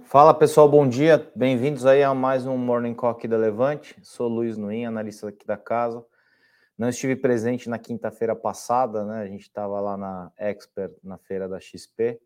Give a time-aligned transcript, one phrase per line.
[0.00, 1.30] Fala pessoal, bom dia.
[1.36, 3.94] Bem-vindos aí a mais um Morning Call aqui da Levante.
[4.02, 6.02] Sou Luiz Nuin, analista aqui da casa.
[6.78, 9.20] Não estive presente na quinta-feira passada, né?
[9.20, 12.18] A gente estava lá na Expert, na feira da XP,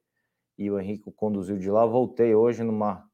[0.56, 1.84] e o Henrique conduziu de lá.
[1.84, 3.04] Voltei hoje numa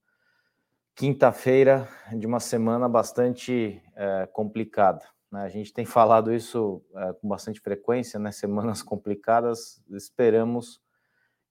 [0.94, 5.02] quinta-feira de uma semana bastante é, complicada.
[5.30, 5.44] Né?
[5.44, 8.30] A gente tem falado isso é, com bastante frequência, né?
[8.30, 9.82] Semanas complicadas.
[9.90, 10.81] Esperamos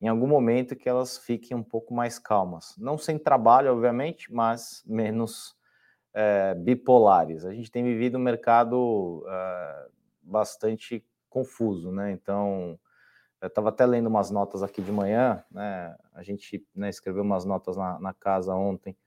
[0.01, 2.75] em algum momento que elas fiquem um pouco mais calmas.
[2.77, 5.55] Não sem trabalho, obviamente, mas menos
[6.11, 7.45] é, bipolares.
[7.45, 9.87] A gente tem vivido um mercado é,
[10.23, 12.11] bastante confuso, né?
[12.11, 12.79] Então,
[13.39, 15.95] eu estava até lendo umas notas aqui de manhã, né?
[16.13, 18.97] A gente né, escreveu umas notas na, na, casa ontem,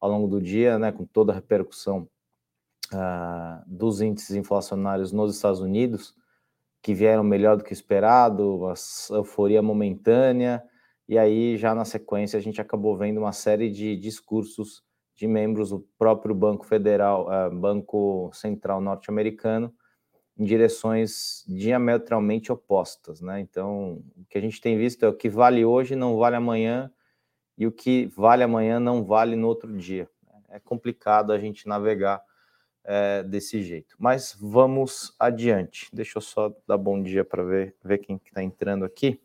[0.00, 0.90] ao longo do dia, né?
[0.90, 2.08] Com toda a repercussão
[2.92, 6.16] uh, dos índices inflacionários nos Estados Unidos
[6.82, 8.74] que vieram melhor do que esperado, a
[9.14, 10.62] euforia momentânea,
[11.08, 14.82] e aí já na sequência a gente acabou vendo uma série de discursos
[15.14, 19.74] de membros do próprio Banco Federal, uh, Banco Central norte-americano,
[20.38, 23.40] em direções diametralmente opostas, né?
[23.40, 26.92] Então, o que a gente tem visto é o que vale hoje não vale amanhã,
[27.58, 30.08] e o que vale amanhã não vale no outro dia.
[30.48, 32.22] É complicado a gente navegar
[32.88, 33.94] é, desse jeito.
[33.98, 35.90] Mas vamos adiante.
[35.92, 39.20] Deixa eu só dar bom dia para ver, ver quem está entrando aqui.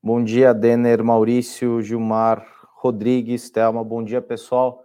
[0.00, 3.82] Bom dia, Denner, Maurício, Gilmar, Rodrigues, Thelma.
[3.82, 4.84] Bom dia, pessoal.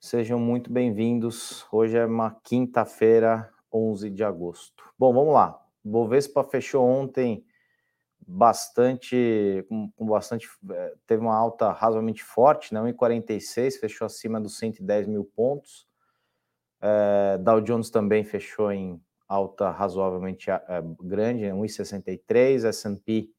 [0.00, 1.64] Sejam muito bem-vindos.
[1.70, 4.82] Hoje é uma quinta-feira, 11 de agosto.
[4.98, 5.64] Bom, vamos lá.
[5.84, 7.44] Bovespa fechou ontem
[8.26, 12.80] bastante, com, com, bastante, é, teve uma alta razoavelmente forte, né?
[12.80, 15.87] 1,46, fechou acima dos 110 mil pontos.
[16.80, 20.60] É, Dow Jones também fechou em alta razoavelmente é,
[21.00, 23.30] grande, 1,63, S&P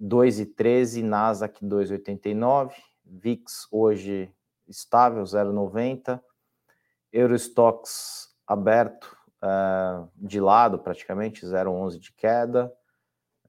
[0.00, 2.72] 2,13, Nasdaq 2,89,
[3.04, 4.32] VIX hoje
[4.66, 6.20] estável, 0,90,
[7.12, 9.48] Eurostox aberto é,
[10.16, 12.72] de lado praticamente, 0,11 de queda,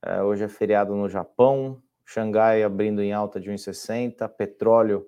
[0.02, 5.06] é, hoje é feriado no Japão, Xangai abrindo em alta de 1,60, petróleo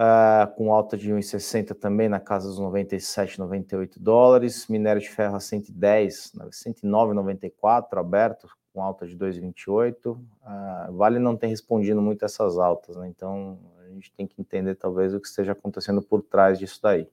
[0.00, 4.66] Uh, com alta de 1,60 também na casa dos 97, 98 dólares.
[4.66, 10.16] Minério de ferro a 110, 109,94 aberto, com alta de 2,28.
[10.16, 13.08] Uh, vale não ter respondido muito essas altas, né?
[13.08, 17.06] então a gente tem que entender talvez o que esteja acontecendo por trás disso daí.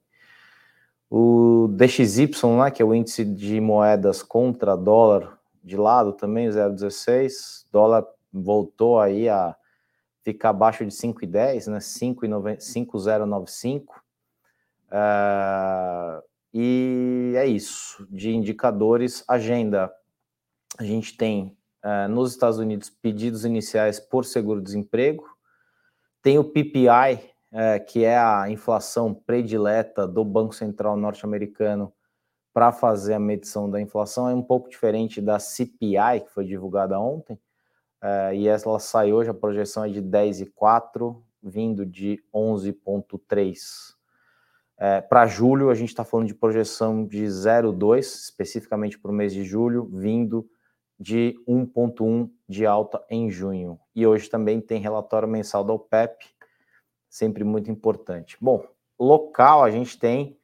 [1.12, 7.66] O DXY, né, que é o índice de moedas contra dólar de lado também, 0,16.
[7.70, 9.58] Dólar voltou aí a
[10.28, 11.80] ficar abaixo de 5,10, né?
[11.80, 14.04] 5,095.
[14.88, 16.22] Uh,
[16.54, 18.06] e é isso.
[18.10, 19.90] De indicadores, agenda.
[20.78, 25.24] A gente tem uh, nos Estados Unidos pedidos iniciais por seguro-desemprego.
[26.22, 31.94] Tem o PPI, uh, é, que é a inflação predileta do Banco Central norte-americano
[32.54, 34.28] para fazer a medição da inflação.
[34.28, 37.40] É um pouco diferente da CPI, que foi divulgada ontem
[38.02, 43.98] Uh, e ela sai hoje, a projeção é de 10,4, vindo de 11,3.
[44.80, 49.34] É, para julho, a gente está falando de projeção de 0,2, especificamente para o mês
[49.34, 50.48] de julho, vindo
[51.00, 53.80] de 1,1 de alta em junho.
[53.96, 56.26] E hoje também tem relatório mensal da OPEP,
[57.10, 58.38] sempre muito importante.
[58.40, 58.64] Bom,
[59.00, 60.38] local, a gente tem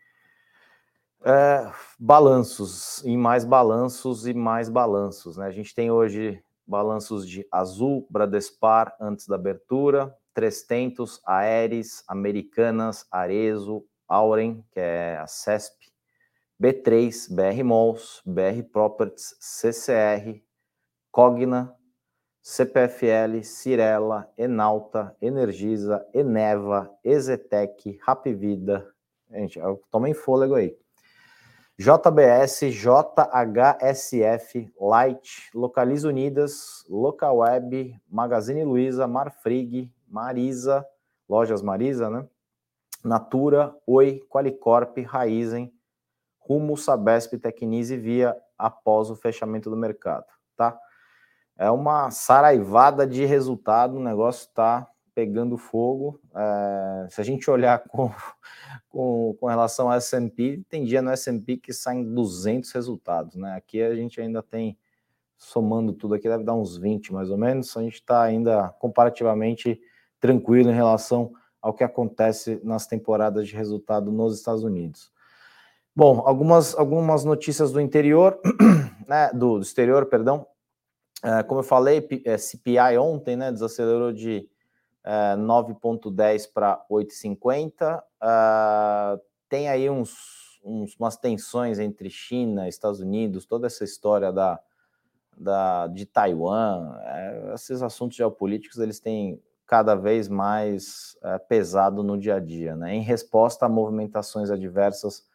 [1.24, 5.38] é, balanços, e mais balanços e mais balanços.
[5.38, 5.46] Né?
[5.46, 13.86] A gente tem hoje balanços de Azul, Bradespar antes da abertura, Trestentos, Aeres, Americanas, Arezo,
[14.08, 15.94] Auren, que é a CESP,
[16.60, 20.42] B3, BR Malls, BR Properties, CCR,
[21.12, 21.76] Cogna,
[22.42, 28.92] CPFL, Cirela, Enalta, Energisa, Eneva, Ezetec, Rapvida.
[29.30, 29.60] Gente,
[29.92, 30.76] tomem fôlego aí.
[31.78, 40.86] JBS, JHSF, Light, Localiza Unidas, Localweb, Magazine Luiza, Marfrig, Marisa,
[41.28, 42.28] Lojas Marisa, né?
[43.04, 45.74] Natura, Oi, Qualicorp, Raizen,
[46.38, 50.78] Rumo, Sabesp, Tecnise Via após o fechamento do mercado, tá?
[51.58, 56.20] É uma saraivada de resultado, o negócio tá pegando fogo.
[56.36, 58.12] É, se a gente olhar com,
[58.90, 63.56] com, com relação ao S&P, tem dia no S&P que saem 200 resultados, né?
[63.56, 64.78] Aqui a gente ainda tem,
[65.38, 69.80] somando tudo aqui, deve dar uns 20 mais ou menos, a gente está ainda comparativamente
[70.20, 75.12] tranquilo em relação ao que acontece nas temporadas de resultado nos Estados Unidos.
[75.96, 78.40] Bom, algumas, algumas notícias do interior,
[79.08, 80.46] né, do, do exterior, perdão.
[81.24, 82.06] É, como eu falei,
[82.38, 84.50] CPI ontem, né, desacelerou de
[85.04, 88.00] é, 9,10 para 8,50.
[88.00, 94.60] Uh, tem aí uns, uns, umas tensões entre China, Estados Unidos, toda essa história da,
[95.38, 96.98] da, de Taiwan.
[97.02, 102.76] É, esses assuntos geopolíticos eles têm cada vez mais é, pesado no dia a dia.
[102.76, 102.96] Né?
[102.96, 105.26] Em resposta a movimentações adversas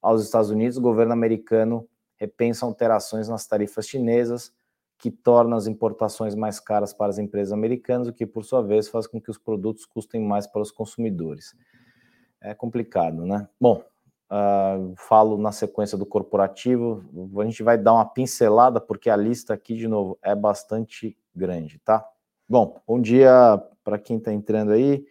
[0.00, 4.52] aos Estados Unidos, o governo americano repensa alterações nas tarifas chinesas,
[4.98, 8.88] que torna as importações mais caras para as empresas americanas, o que, por sua vez,
[8.88, 11.54] faz com que os produtos custem mais para os consumidores.
[12.40, 13.48] É complicado, né?
[13.60, 13.82] Bom,
[14.30, 17.04] uh, falo na sequência do corporativo,
[17.40, 21.78] a gente vai dar uma pincelada, porque a lista aqui, de novo, é bastante grande,
[21.78, 22.04] tá?
[22.48, 23.30] Bom, bom dia
[23.84, 25.06] para quem está entrando aí.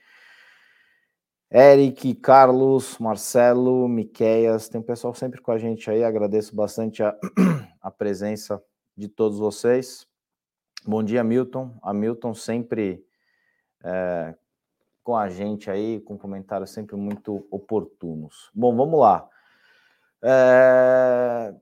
[1.49, 7.15] Eric, Carlos, Marcelo, Miqueias, tem um pessoal sempre com a gente aí, agradeço bastante a,
[7.81, 8.61] a presença
[8.97, 10.07] de todos vocês.
[10.85, 11.77] Bom dia, Milton.
[11.83, 13.05] A Milton sempre
[13.83, 14.33] é,
[15.03, 18.49] com a gente aí, com comentários sempre muito oportunos.
[18.53, 19.29] Bom, vamos lá.
[20.23, 21.53] É,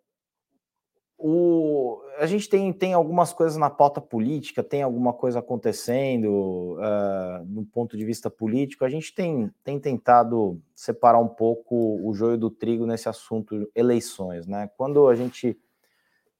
[1.17, 7.45] o, a gente tem, tem algumas coisas na pauta política, tem alguma coisa acontecendo uh,
[7.47, 8.85] no ponto de vista político.
[8.85, 14.47] A gente tem, tem tentado separar um pouco o joio do trigo nesse assunto eleições,
[14.47, 14.69] né?
[14.77, 15.57] Quando a gente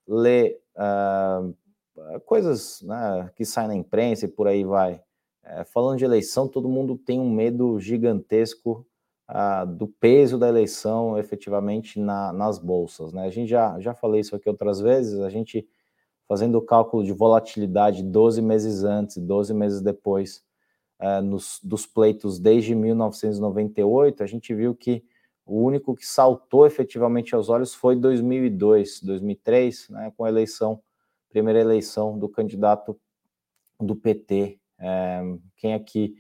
[0.07, 1.55] lê uh,
[2.25, 5.01] coisas né, que saem na imprensa e por aí vai,
[5.43, 8.85] uh, falando de eleição, todo mundo tem um medo gigantesco
[9.27, 13.11] ah, do peso da eleição efetivamente na, nas bolsas.
[13.11, 13.25] Né?
[13.25, 15.67] A gente já, já falei isso aqui outras vezes, a gente
[16.27, 20.43] fazendo o cálculo de volatilidade 12 meses antes, 12 meses depois
[20.99, 25.03] ah, nos, dos pleitos desde 1998, a gente viu que
[25.45, 30.81] o único que saltou efetivamente aos olhos foi 2002, 2003, né, com a eleição,
[31.30, 33.00] primeira eleição do candidato
[33.80, 34.59] do PT.
[34.80, 35.21] É,
[35.57, 36.15] quem aqui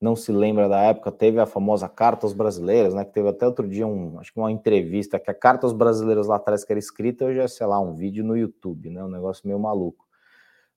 [0.00, 3.04] não se lembra da época, teve a famosa Carta aos Brasileiros, né?
[3.04, 6.26] Que teve até outro dia um, acho que uma entrevista, que a Carta aos Brasileiros
[6.26, 9.02] lá atrás que era escrita, hoje é, sei lá, um vídeo no YouTube, né?
[9.02, 10.04] Um negócio meio maluco.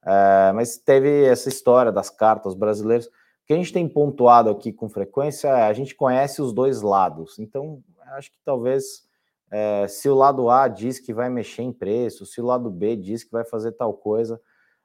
[0.06, 3.10] É, mas teve essa história das cartas aos brasileiros.
[3.48, 7.40] Que a gente tem pontuado aqui com frequência é a gente conhece os dois lados.
[7.40, 9.08] Então, acho que talvez
[9.50, 12.96] é, se o lado A diz que vai mexer em preço, se o lado B
[12.96, 14.40] diz que vai fazer tal coisa,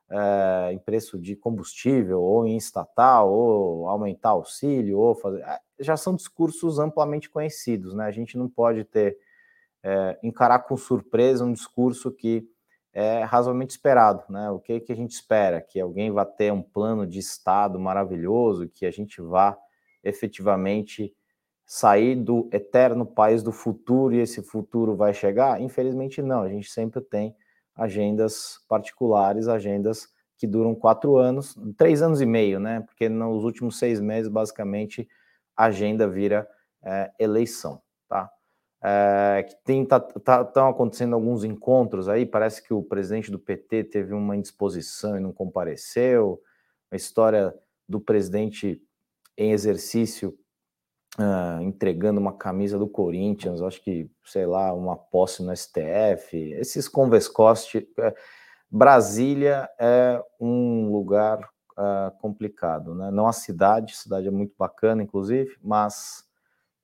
[0.09, 5.41] é, em preço de combustível, ou em estatal, ou aumentar auxílio, ou fazer.
[5.41, 8.05] Eh, já são discursos amplamente conhecidos, né?
[8.05, 9.19] A gente não pode ter,
[9.83, 12.49] é, encarar com surpresa um discurso que
[12.93, 14.51] é razoavelmente esperado, né?
[14.51, 15.61] O que, que a gente espera?
[15.61, 19.57] Que alguém vá ter um plano de Estado maravilhoso, que a gente vá
[20.05, 21.15] efetivamente
[21.65, 25.61] sair do eterno país do futuro e esse futuro vai chegar?
[25.61, 26.43] Infelizmente, não.
[26.43, 27.35] A gente sempre tem
[27.75, 32.81] agendas particulares, agendas que duram quatro anos, três anos e meio, né?
[32.81, 35.09] Porque nos últimos seis meses, basicamente,
[35.57, 36.47] a agenda vira
[36.83, 38.31] é, eleição, tá?
[38.85, 42.27] É, que tem tá, tá, estão acontecendo alguns encontros aí.
[42.27, 46.41] Parece que o presidente do PT teve uma indisposição e não compareceu.
[46.91, 47.55] A história
[47.89, 48.83] do presidente
[49.37, 50.37] em exercício
[51.19, 56.89] uh, entregando uma camisa do Corinthians, acho que, sei lá, uma posse no STF, esses
[56.89, 57.89] convescoste.
[57.99, 58.13] Uh,
[58.71, 61.39] Brasília é um lugar
[61.73, 63.11] uh, complicado, né?
[63.11, 66.25] Não a cidade, a cidade é muito bacana, inclusive, mas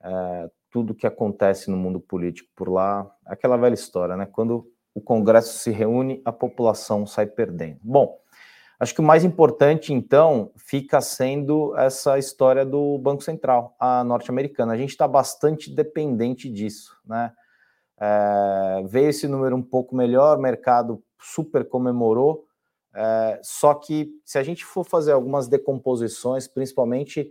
[0.02, 4.26] uh, tudo que acontece no mundo político por lá, aquela velha história, né?
[4.26, 7.78] Quando o Congresso se reúne, a população sai perdendo.
[7.82, 8.18] Bom,
[8.80, 14.72] Acho que o mais importante, então, fica sendo essa história do Banco Central, a norte-americana.
[14.72, 17.32] A gente está bastante dependente disso, né?
[18.00, 22.46] É, veio esse número um pouco melhor, o mercado super comemorou,
[22.94, 27.28] é, só que se a gente for fazer algumas decomposições, principalmente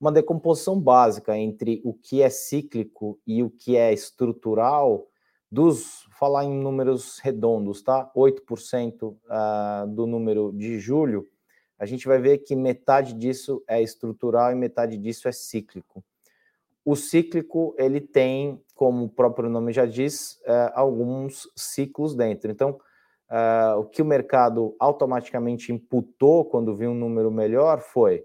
[0.00, 5.06] uma decomposição básica entre o que é cíclico e o que é estrutural,
[5.50, 8.10] dos, falar em números redondos, tá?
[8.14, 11.26] 8% uh, ah, do número de julho,
[11.78, 16.02] a gente vai ver que metade disso é estrutural e metade disso é cíclico.
[16.84, 22.50] O cíclico, ele tem, como o próprio nome já diz, uh, alguns ciclos dentro.
[22.50, 22.78] Então,
[23.30, 28.24] uh, o que o mercado automaticamente imputou quando viu um número melhor foi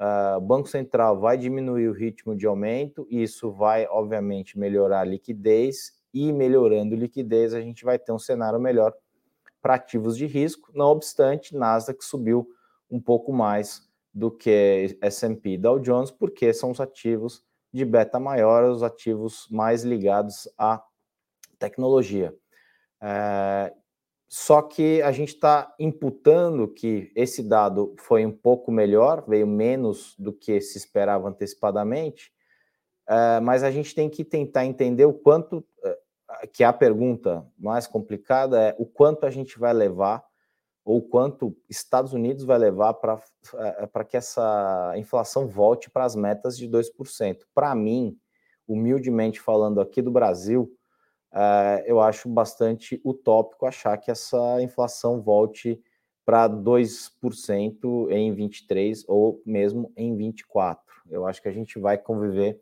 [0.00, 5.04] uh, Banco Central vai diminuir o ritmo de aumento, e isso vai, obviamente, melhorar a
[5.04, 8.92] liquidez e melhorando liquidez, a gente vai ter um cenário melhor
[9.62, 10.72] para ativos de risco.
[10.74, 12.48] Não obstante, Nasdaq subiu
[12.90, 18.18] um pouco mais do que S&P e Dow Jones, porque são os ativos de beta
[18.18, 20.82] maior, os ativos mais ligados à
[21.58, 22.34] tecnologia.
[23.00, 23.72] É,
[24.32, 30.14] só que a gente está imputando que esse dado foi um pouco melhor, veio menos
[30.16, 32.30] do que se esperava antecipadamente,
[33.08, 37.88] uh, mas a gente tem que tentar entender o quanto, uh, que a pergunta mais
[37.88, 40.24] complicada é o quanto a gente vai levar,
[40.84, 46.56] ou quanto Estados Unidos vai levar para uh, que essa inflação volte para as metas
[46.56, 47.38] de 2%.
[47.52, 48.16] Para mim,
[48.68, 50.72] humildemente falando aqui do Brasil,
[51.32, 55.80] uh, eu acho bastante utópico achar que essa inflação volte
[56.24, 60.82] para 2% em 23 ou mesmo em 24.
[61.08, 62.60] Eu acho que a gente vai conviver,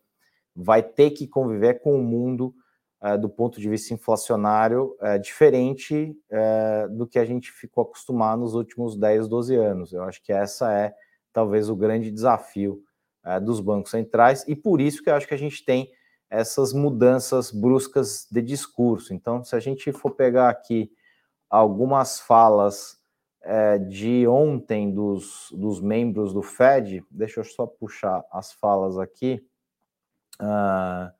[0.54, 2.54] vai ter que conviver com o mundo
[3.02, 6.16] uh, do ponto de vista inflacionário uh, diferente
[6.90, 9.92] do que a gente ficou acostumado nos últimos 10, 12 anos.
[9.92, 10.94] Eu acho que essa é
[11.32, 12.82] talvez o grande desafio
[13.42, 15.90] dos bancos centrais e por isso que eu acho que a gente tem
[16.30, 19.14] essas mudanças bruscas de discurso.
[19.14, 20.90] Então, se a gente for pegar aqui
[21.48, 22.98] algumas falas
[23.42, 29.42] é, de ontem dos, dos membros do Fed, deixa eu só puxar as falas aqui.
[30.40, 31.10] Uh,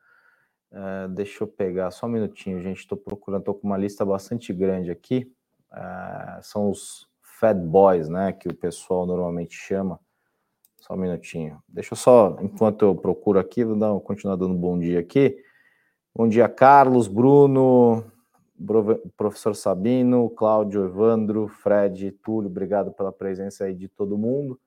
[0.73, 2.81] uh, deixa eu pegar só um minutinho, gente.
[2.81, 5.33] Estou procurando, estou com uma lista bastante grande aqui.
[5.73, 8.33] Uh, são os Fed Boys, né?
[8.33, 9.99] Que o pessoal normalmente chama.
[10.89, 11.63] Só um minutinho.
[11.69, 15.37] Deixa eu só, enquanto eu procuro aqui, vou dar, continuar dando bom dia aqui.
[16.17, 18.11] Bom dia, Carlos, Bruno,
[19.15, 24.59] professor Sabino, Cláudio, Evandro, Fred, Túlio, obrigado pela presença aí de todo mundo.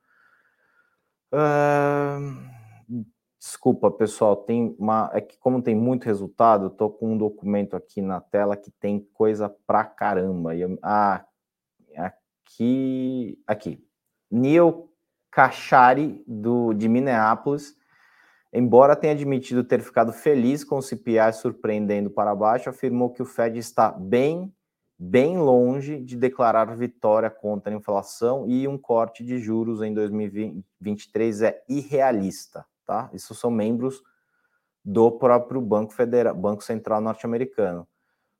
[1.34, 3.04] Uh,
[3.40, 5.10] desculpa, pessoal, tem uma.
[5.14, 8.70] É que, como tem muito resultado, eu tô com um documento aqui na tela que
[8.70, 10.54] tem coisa pra caramba.
[10.54, 11.26] E eu, ah,
[11.98, 13.42] aqui.
[13.48, 13.84] Aqui.
[14.30, 14.91] Neil
[15.32, 17.76] Kashari, do, de Minneapolis,
[18.52, 23.26] embora tenha admitido ter ficado feliz com o CPI surpreendendo para baixo, afirmou que o
[23.26, 24.54] Fed está bem,
[25.00, 31.42] bem longe de declarar vitória contra a inflação e um corte de juros em 2023
[31.44, 33.10] é irrealista, tá?
[33.14, 34.04] Isso são membros
[34.84, 37.88] do próprio Banco Federal, Banco Central norte-americano.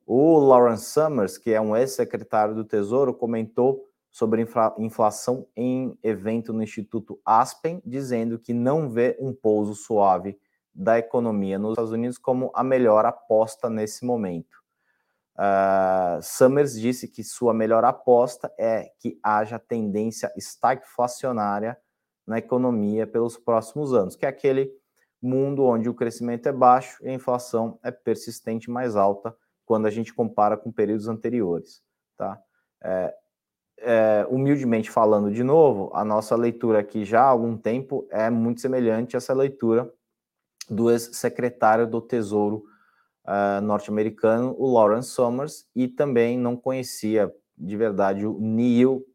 [0.06, 4.46] O Lawrence Summers, que é um ex-secretário do Tesouro, comentou sobre
[4.78, 10.38] inflação em evento no Instituto Aspen, dizendo que não vê um pouso suave
[10.74, 14.62] da economia nos Estados Unidos como a melhor aposta nesse momento.
[15.34, 21.78] Uh, Summers disse que sua melhor aposta é que haja tendência estagflacionária
[22.28, 24.72] na economia pelos próximos anos, que é aquele
[25.22, 29.90] mundo onde o crescimento é baixo e a inflação é persistente mais alta quando a
[29.90, 31.82] gente compara com períodos anteriores.
[32.18, 32.42] Tá?
[32.84, 33.16] É,
[33.82, 38.62] é, humildemente falando de novo, a nossa leitura aqui já há algum tempo é muito
[38.62, 39.92] semelhante a essa leitura
[40.70, 42.64] do ex-secretário do Tesouro
[43.26, 49.06] uh, norte-americano, o Lawrence Summers, e também não conhecia de verdade o Neil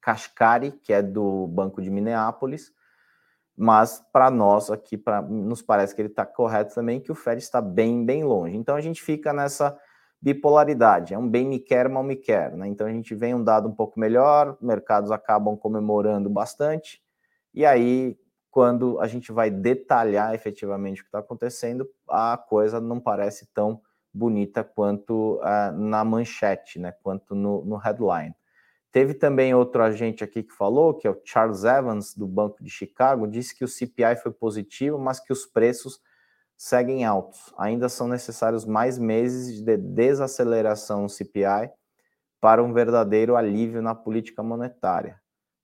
[0.00, 2.72] Kashkari, que é do Banco de Minneapolis,
[3.56, 7.40] mas para nós aqui, pra, nos parece que ele está correto também, que o Fed
[7.40, 8.56] está bem, bem longe.
[8.56, 9.78] Então a gente fica nessa
[10.24, 12.66] bipolaridade, é um bem me quer, mal me quer, né?
[12.66, 17.02] Então a gente vem um dado um pouco melhor, mercados acabam comemorando bastante,
[17.52, 18.18] e aí
[18.50, 23.82] quando a gente vai detalhar efetivamente o que está acontecendo, a coisa não parece tão
[24.14, 26.94] bonita quanto uh, na manchete, né?
[27.02, 28.34] Quanto no, no headline.
[28.90, 32.70] Teve também outro agente aqui que falou, que é o Charles Evans, do Banco de
[32.70, 36.00] Chicago, disse que o CPI foi positivo, mas que os preços
[36.56, 37.52] seguem altos.
[37.58, 41.70] Ainda são necessários mais meses de desaceleração no CPI
[42.40, 45.20] para um verdadeiro alívio na política monetária.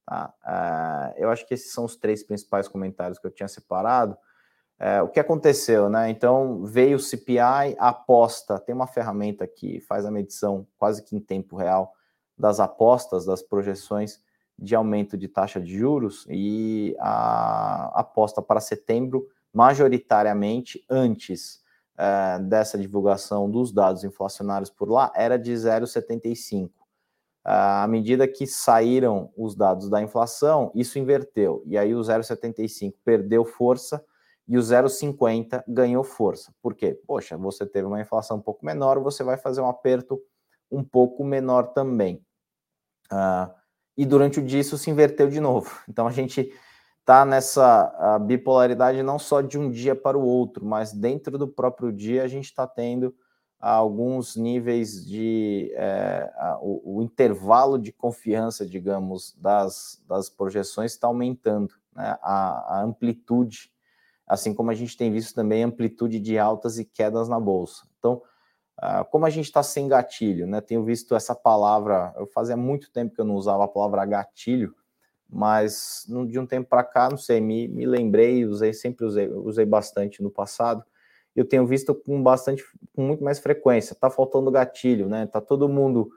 [0.06, 0.34] Tá?
[0.42, 4.16] Uh, eu acho que esses são os três principais comentários que eu tinha separado.
[4.80, 6.08] Uh, o que aconteceu, né?
[6.08, 11.20] Então veio o CPI, aposta, tem uma ferramenta que faz a medição quase que em
[11.20, 11.92] tempo real
[12.36, 14.20] das apostas, das projeções
[14.58, 21.60] de aumento de taxa de juros, e a aposta para setembro majoritariamente antes
[21.98, 26.70] é, dessa divulgação dos dados inflacionários por lá era de 0,75.
[27.42, 31.62] À medida que saíram os dados da inflação, isso inverteu.
[31.66, 34.04] E aí o 0,75 perdeu força
[34.46, 36.52] e o 0,50 ganhou força.
[36.60, 37.00] Por quê?
[37.06, 40.20] Poxa, você teve uma inflação um pouco menor, você vai fazer um aperto
[40.70, 42.24] um pouco menor também.
[43.10, 43.52] Uh,
[43.96, 45.70] e durante o dia isso se inverteu de novo.
[45.88, 46.52] Então a gente
[47.10, 51.92] está nessa bipolaridade não só de um dia para o outro, mas dentro do próprio
[51.92, 53.12] dia a gente está tendo
[53.58, 61.74] alguns níveis de é, o, o, intervalo de confiança, digamos, das, das projeções está aumentando,
[61.92, 62.16] né?
[62.22, 63.72] a, a, amplitude,
[64.24, 67.86] assim como a gente tem visto também amplitude de altas e quedas na bolsa.
[67.98, 68.22] Então,
[68.82, 70.58] Uh, como a gente está sem gatilho, né?
[70.58, 74.74] Tenho visto essa palavra, eu fazia muito tempo que eu não usava a palavra gatilho,
[75.32, 79.64] mas de um tempo para cá, não sei, me, me lembrei, usei, sempre usei, usei
[79.64, 80.84] bastante no passado.
[81.34, 83.94] Eu tenho visto com bastante, com muito mais frequência.
[83.94, 85.26] Tá faltando gatilho, né?
[85.26, 86.10] Tá todo mundo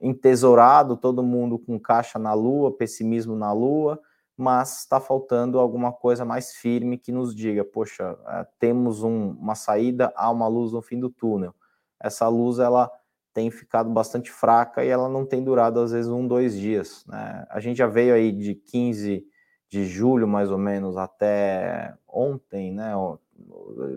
[0.00, 4.00] entesourado, todo mundo com caixa na lua, pessimismo na lua,
[4.36, 9.54] mas está faltando alguma coisa mais firme que nos diga, poxa, é, temos um, uma
[9.54, 11.54] saída, há uma luz no fim do túnel.
[12.00, 12.90] Essa luz ela
[13.32, 17.04] tem ficado bastante fraca e ela não tem durado às vezes um, dois dias.
[17.06, 17.46] Né?
[17.50, 19.26] A gente já veio aí de 15
[19.68, 22.92] de julho mais ou menos até ontem, né?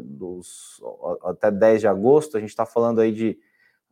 [0.03, 0.81] Dos,
[1.23, 3.37] até 10 de agosto, a gente está falando aí de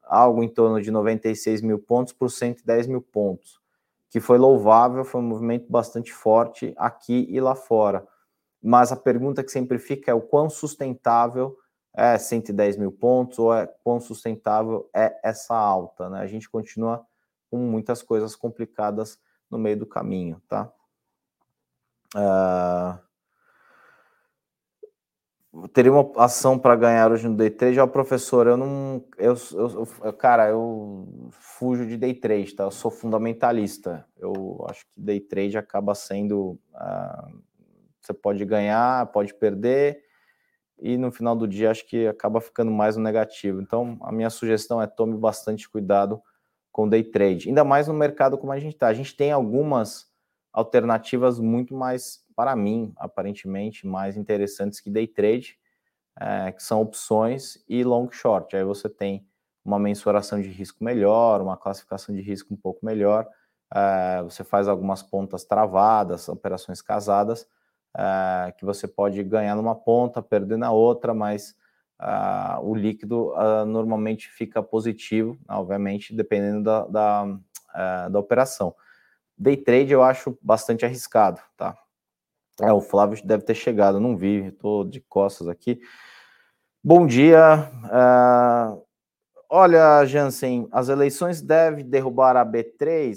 [0.02, 3.60] algo em torno de 96 mil pontos por 110 mil pontos,
[4.10, 8.08] que foi louvável, foi um movimento bastante forte aqui e lá fora.
[8.62, 11.58] Mas a pergunta que sempre fica é o quão sustentável
[11.96, 16.20] é 110 mil pontos ou é quão sustentável é essa alta, né?
[16.20, 17.06] A gente continua
[17.50, 19.20] com muitas coisas complicadas
[19.50, 20.72] no meio do caminho, tá?
[22.16, 22.98] Uh,
[25.72, 29.88] teria uma ação para ganhar hoje no day trade, ó, professor, eu não, eu, eu,
[30.04, 32.64] eu, cara, eu fujo de day trade, tá?
[32.64, 34.06] Eu sou fundamentalista.
[34.18, 37.40] Eu acho que day trade acaba sendo, uh,
[38.02, 40.03] você pode ganhar, pode perder,
[40.80, 43.62] e no final do dia acho que acaba ficando mais no negativo.
[43.62, 46.22] Então, a minha sugestão é tome bastante cuidado
[46.72, 48.88] com day trade, ainda mais no mercado como a gente está.
[48.88, 50.12] A gente tem algumas
[50.52, 55.58] alternativas muito mais, para mim, aparentemente, mais interessantes que day trade,
[56.20, 58.56] é, que são opções e long short.
[58.56, 59.26] Aí você tem
[59.64, 63.28] uma mensuração de risco melhor, uma classificação de risco um pouco melhor,
[63.74, 67.48] é, você faz algumas pontas travadas, operações casadas,
[67.96, 71.56] é, que você pode ganhar numa ponta, perder na outra, mas
[72.00, 78.76] uh, o líquido uh, normalmente fica positivo, obviamente, dependendo da, da, uh, da operação.
[79.38, 81.78] Day trade eu acho bastante arriscado, tá?
[82.62, 85.80] É, o Flávio deve ter chegado, não vi, estou de costas aqui.
[86.84, 87.72] Bom dia.
[87.86, 88.84] Uh,
[89.50, 93.16] olha, Jansen, as eleições devem derrubar a B3?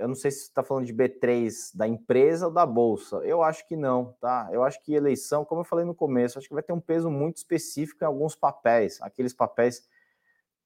[0.00, 3.16] Eu não sei se está falando de B3 da empresa ou da bolsa.
[3.18, 4.48] Eu acho que não, tá?
[4.50, 7.10] Eu acho que eleição, como eu falei no começo, acho que vai ter um peso
[7.10, 9.88] muito específico em alguns papéis, aqueles papéis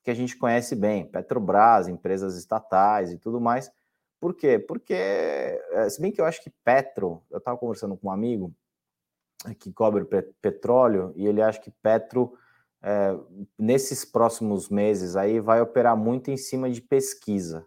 [0.02, 3.72] que a gente conhece bem, Petrobras, empresas estatais e tudo mais
[4.24, 4.58] por quê?
[4.58, 8.54] Porque, eh, se bem que eu acho que Petro, eu estava conversando com um amigo
[9.58, 10.02] que cobre
[10.40, 12.32] petróleo, e ele acha que Petro,
[12.82, 13.14] é,
[13.58, 17.66] nesses próximos meses aí, vai operar muito em cima de pesquisa?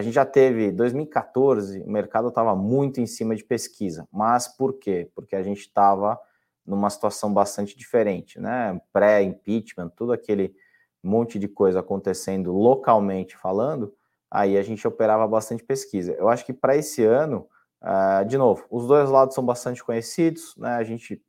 [0.00, 4.78] A gente já teve, 2014, o mercado estava muito em cima de pesquisa, mas por
[4.78, 5.10] quê?
[5.14, 6.18] Porque a gente estava
[6.64, 8.80] numa situação bastante diferente, né?
[8.94, 10.56] Pré-impeachment, tudo aquele
[11.02, 13.94] monte de coisa acontecendo localmente falando,
[14.30, 16.14] aí a gente operava bastante pesquisa.
[16.14, 17.46] Eu acho que para esse ano,
[17.82, 20.76] uh, de novo, os dois lados são bastante conhecidos, né?
[20.76, 21.22] A gente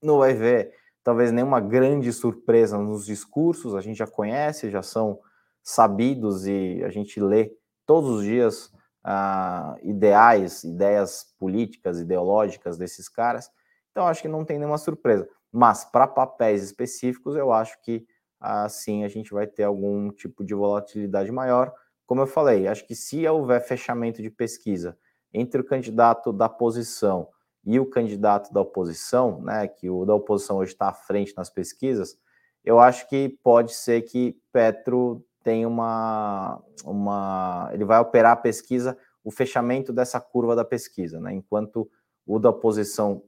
[0.00, 0.72] não vai ver
[1.02, 5.18] talvez nenhuma grande surpresa nos discursos, a gente já conhece, já são
[5.64, 7.52] sabidos e a gente lê
[7.86, 8.66] todos os dias
[9.04, 13.50] uh, ideais, ideias políticas, ideológicas desses caras.
[13.90, 15.28] Então acho que não tem nenhuma surpresa.
[15.52, 18.06] Mas para papéis específicos, eu acho que
[18.40, 21.72] assim a gente vai ter algum tipo de volatilidade maior
[22.06, 24.96] como eu falei, acho que se houver fechamento de pesquisa
[25.32, 27.28] entre o candidato da posição
[27.64, 31.48] e o candidato da oposição, né, que o da oposição hoje está à frente nas
[31.48, 32.18] pesquisas,
[32.62, 37.70] eu acho que pode ser que Petro tenha uma, uma.
[37.72, 41.32] Ele vai operar a pesquisa, o fechamento dessa curva da pesquisa, né?
[41.32, 41.88] Enquanto
[42.26, 43.22] o da oposição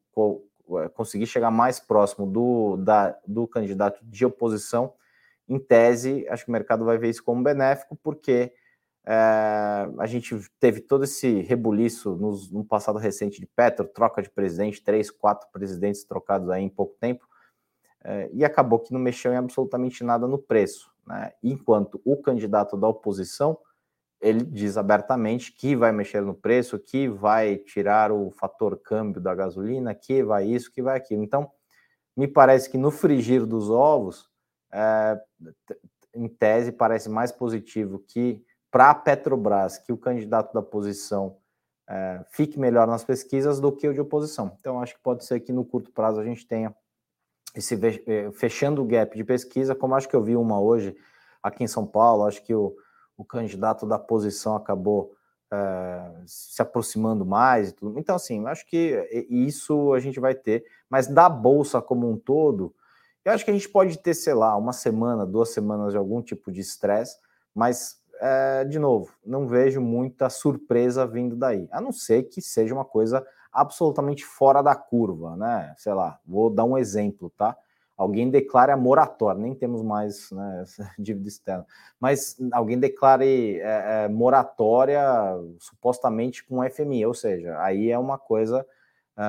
[0.81, 4.95] é, conseguir chegar mais próximo do, da, do candidato de oposição,
[5.49, 8.53] em tese, acho que o mercado vai ver isso como benéfico, porque
[9.05, 9.13] é,
[9.99, 14.83] a gente teve todo esse rebuliço no, no, passado recente de Petro, troca de presidente,
[14.83, 17.25] três, quatro presidentes trocados aí em pouco tempo,
[18.03, 20.96] é, e acabou que não mexeu em absolutamente nada no preço.
[21.07, 21.33] Né?
[21.43, 23.59] Enquanto o candidato da oposição,
[24.21, 29.35] ele diz abertamente que vai mexer no preço, que vai tirar o fator câmbio da
[29.35, 31.23] gasolina, que vai isso, que vai aquilo.
[31.23, 31.51] Então,
[32.17, 34.29] me parece que no frigir dos ovos,
[34.73, 35.21] é,
[36.15, 41.37] em tese, parece mais positivo que para a Petrobras que o candidato da oposição
[41.89, 44.57] é, fique melhor nas pesquisas do que o de oposição.
[44.59, 46.75] Então, acho que pode ser que no curto prazo a gente tenha
[47.57, 47.75] esse
[48.07, 50.95] é, fechando o gap de pesquisa, como acho que eu vi uma hoje
[51.43, 52.77] aqui em São Paulo, acho que o,
[53.17, 55.17] o candidato da oposição acabou
[55.51, 57.75] é, se aproximando mais.
[57.97, 62.75] Então, assim, acho que isso a gente vai ter, mas da Bolsa como um todo,
[63.25, 66.23] Eu acho que a gente pode ter, sei lá, uma semana, duas semanas de algum
[66.23, 67.17] tipo de estresse,
[67.53, 72.73] mas, é, de novo, não vejo muita surpresa vindo daí, a não ser que seja
[72.73, 73.27] uma coisa
[73.61, 75.75] absolutamente fora da curva, né?
[75.77, 77.57] Sei lá, vou dar um exemplo, tá?
[77.97, 80.65] alguém declare a moratória, nem temos mais né,
[80.99, 81.67] dívida externa,
[81.99, 85.03] mas alguém declare é, é, moratória
[85.59, 88.67] supostamente com FMI, ou seja, aí é uma coisa
[89.17, 89.23] é,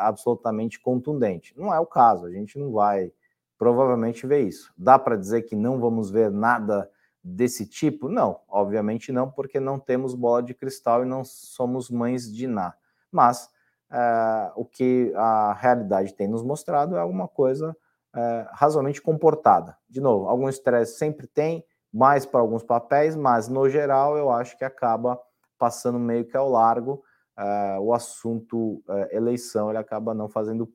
[0.00, 1.52] absolutamente contundente.
[1.56, 3.12] Não é o caso, a gente não vai
[3.58, 4.72] provavelmente ver isso.
[4.76, 6.88] Dá para dizer que não vamos ver nada
[7.24, 8.08] desse tipo?
[8.08, 12.74] Não, obviamente não, porque não temos bola de cristal e não somos mães de Ná.
[13.10, 13.50] Mas
[13.90, 17.76] é, o que a realidade tem nos mostrado é alguma coisa
[18.14, 19.76] é, razoavelmente comportada.
[19.88, 24.56] De novo, algum estresse sempre tem, mais para alguns papéis, mas no geral eu acho
[24.58, 25.20] que acaba
[25.58, 27.02] passando meio que ao largo.
[27.38, 30.72] É, o assunto é, eleição ele acaba não fazendo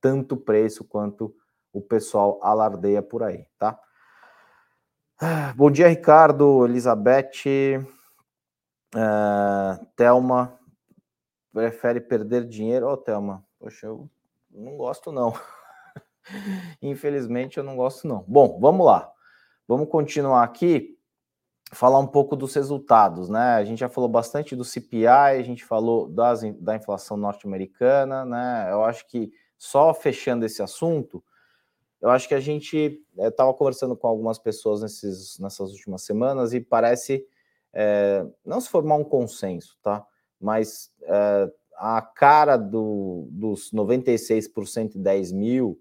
[0.00, 1.34] tanto preço quanto
[1.72, 3.78] o pessoal alardeia por aí, tá?
[5.56, 7.78] Bom dia, Ricardo, Elizabeth,
[8.94, 10.58] uh, Thelma,
[11.54, 12.86] prefere perder dinheiro?
[12.88, 14.10] Ô, oh, Thelma, poxa, eu
[14.50, 15.32] não gosto não.
[16.82, 18.24] Infelizmente eu não gosto não.
[18.26, 19.10] Bom, vamos lá.
[19.66, 20.98] Vamos continuar aqui,
[21.72, 23.54] falar um pouco dos resultados, né?
[23.54, 28.68] A gente já falou bastante do CPI, a gente falou das, da inflação norte-americana, né?
[28.70, 31.24] Eu acho que só fechando esse assunto,
[32.02, 36.52] eu acho que a gente estava eh, conversando com algumas pessoas nesses, nessas últimas semanas
[36.52, 37.26] e parece
[37.72, 40.06] é, não se formar um consenso, tá?
[40.38, 40.92] Mas
[41.76, 45.80] a cara do, dos 96% e 10 mil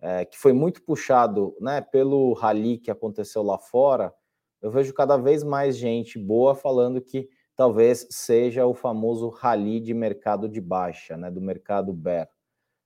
[0.00, 4.12] é, que foi muito puxado né, pelo rally que aconteceu lá fora,
[4.60, 9.94] eu vejo cada vez mais gente boa falando que talvez seja o famoso rally de
[9.94, 12.28] mercado de baixa, né, do mercado bear.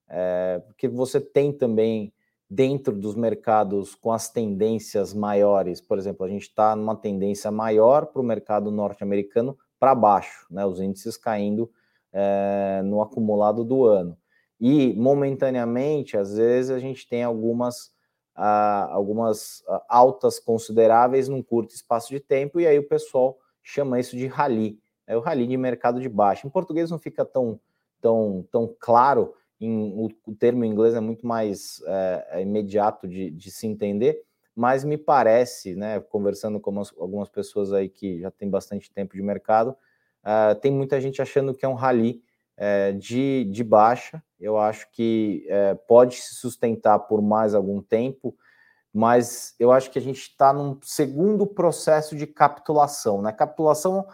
[0.09, 2.13] É, porque você tem também
[2.49, 8.07] dentro dos mercados com as tendências maiores, por exemplo, a gente está numa tendência maior
[8.07, 11.69] para o mercado norte-americano para baixo, né, os índices caindo
[12.13, 14.17] é, no acumulado do ano.
[14.61, 17.87] E momentaneamente, às vezes, a gente tem algumas,
[18.37, 24.17] uh, algumas altas consideráveis num curto espaço de tempo, e aí o pessoal chama isso
[24.17, 26.47] de rally, é o rally de mercado de baixo.
[26.47, 27.61] Em português não fica tão,
[28.01, 33.07] tão, tão claro, em, o, o termo em inglês é muito mais é, é imediato
[33.07, 34.23] de, de, se entender,
[34.55, 39.15] mas me parece, né, conversando com umas, algumas pessoas aí que já tem bastante tempo
[39.15, 39.77] de mercado,
[40.25, 42.23] uh, tem muita gente achando que é um rally
[42.59, 44.23] é, de, de baixa.
[44.39, 48.37] Eu acho que é, pode se sustentar por mais algum tempo,
[48.93, 53.23] mas eu acho que a gente está num segundo processo de capitulação.
[53.23, 53.33] Né?
[53.33, 54.07] Capitulação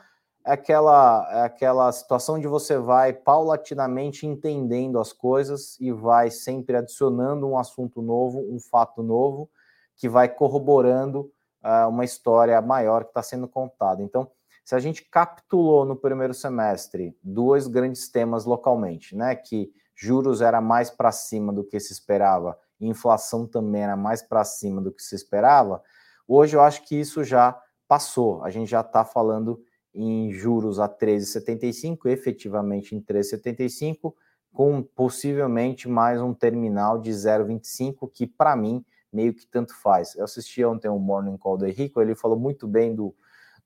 [0.46, 6.76] é aquela, é aquela situação onde você vai paulatinamente entendendo as coisas e vai sempre
[6.76, 9.48] adicionando um assunto novo, um fato novo,
[9.96, 14.02] que vai corroborando uh, uma história maior que está sendo contada.
[14.02, 14.30] Então,
[14.64, 20.60] se a gente capitulou no primeiro semestre dois grandes temas localmente, né, que juros era
[20.60, 24.90] mais para cima do que se esperava, e inflação também era mais para cima do
[24.90, 25.82] que se esperava,
[26.26, 28.42] hoje eu acho que isso já passou.
[28.42, 29.62] A gente já está falando
[29.94, 34.14] em juros a 13,75, efetivamente em 13,75,
[34.52, 40.16] com possivelmente mais um terminal de 0,25, que para mim meio que tanto faz.
[40.16, 43.14] Eu assisti ontem o um Morning Call do Henrico, ele falou muito bem do,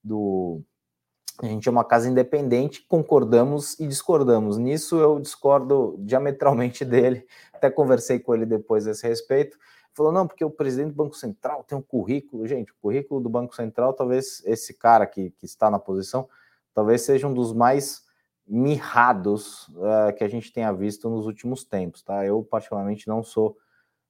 [0.03, 0.61] do
[1.41, 4.57] a gente é uma casa independente, concordamos e discordamos.
[4.57, 7.25] Nisso eu discordo diametralmente dele.
[7.53, 9.57] Até conversei com ele depois a esse respeito.
[9.93, 12.45] Falou, não, porque o presidente do Banco Central tem um currículo.
[12.45, 16.27] Gente, o currículo do Banco Central, talvez esse cara que, que está na posição,
[16.73, 18.03] talvez seja um dos mais
[18.45, 22.25] mirrados uh, que a gente tenha visto nos últimos tempos, tá?
[22.25, 23.57] Eu, particularmente, não sou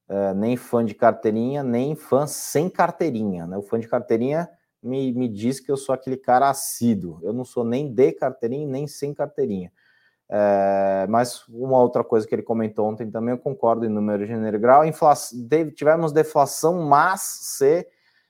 [0.07, 3.57] uh, nem fã de carteirinha, nem fã sem carteirinha, né?
[3.57, 4.49] O fã de carteirinha
[4.81, 7.19] me, me diz que eu sou aquele cara assíduo.
[7.21, 9.71] Eu não sou nem de carteirinha, nem sem carteirinha.
[10.31, 14.59] É, mas uma outra coisa que ele comentou ontem também, eu concordo em número gênero
[14.59, 15.39] grau, inflação,
[15.75, 17.87] tivemos deflação, mas se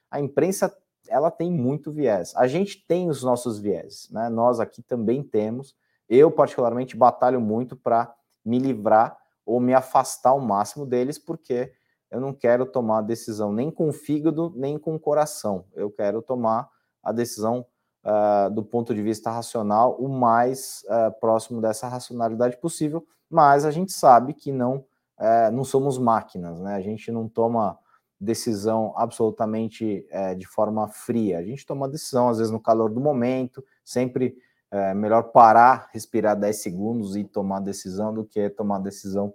[0.10, 0.74] a imprensa
[1.10, 2.34] ela tem muito viés.
[2.36, 4.30] A gente tem os nossos viés, né?
[4.30, 5.76] Nós aqui também temos.
[6.08, 8.14] Eu particularmente batalho muito para
[8.46, 11.74] me livrar ou me afastar ao máximo deles, porque
[12.12, 15.66] eu não quero tomar a decisão nem com o fígado, nem com o coração.
[15.74, 16.70] Eu quero tomar
[17.04, 17.66] a decisão
[18.04, 23.72] uh, do ponto de vista racional o mais uh, próximo dessa racionalidade possível, mas a
[23.72, 24.78] gente sabe que não,
[25.20, 26.76] uh, não somos máquinas, né?
[26.76, 27.78] A gente não toma
[28.20, 31.40] decisão absolutamente eh, de forma fria.
[31.40, 34.36] A gente toma decisão, às vezes, no calor do momento, sempre
[34.72, 39.34] é melhor parar, respirar 10 segundos e tomar decisão do que tomar decisão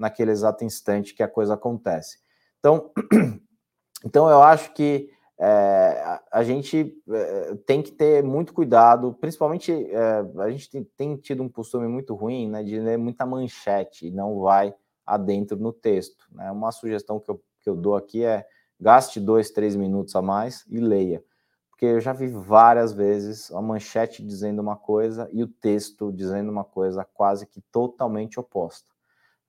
[0.00, 2.18] naquele exato instante que a coisa acontece.
[2.58, 2.90] Então,
[4.04, 10.24] então eu acho que é, a, gente é, tem que ter muito cuidado, principalmente é,
[10.38, 14.10] a gente tem, tem, tido um costume muito ruim né, de ler muita manchete e
[14.10, 14.74] não vai
[15.06, 16.26] adentro no texto.
[16.32, 16.50] Né?
[16.50, 18.46] Uma sugestão que eu, que eu dou aqui é
[18.78, 21.22] gaste dois, três minutos a mais e leia.
[21.70, 26.50] Porque eu já vi várias vezes a manchete dizendo uma coisa e o texto dizendo
[26.50, 28.89] uma coisa quase que totalmente oposta.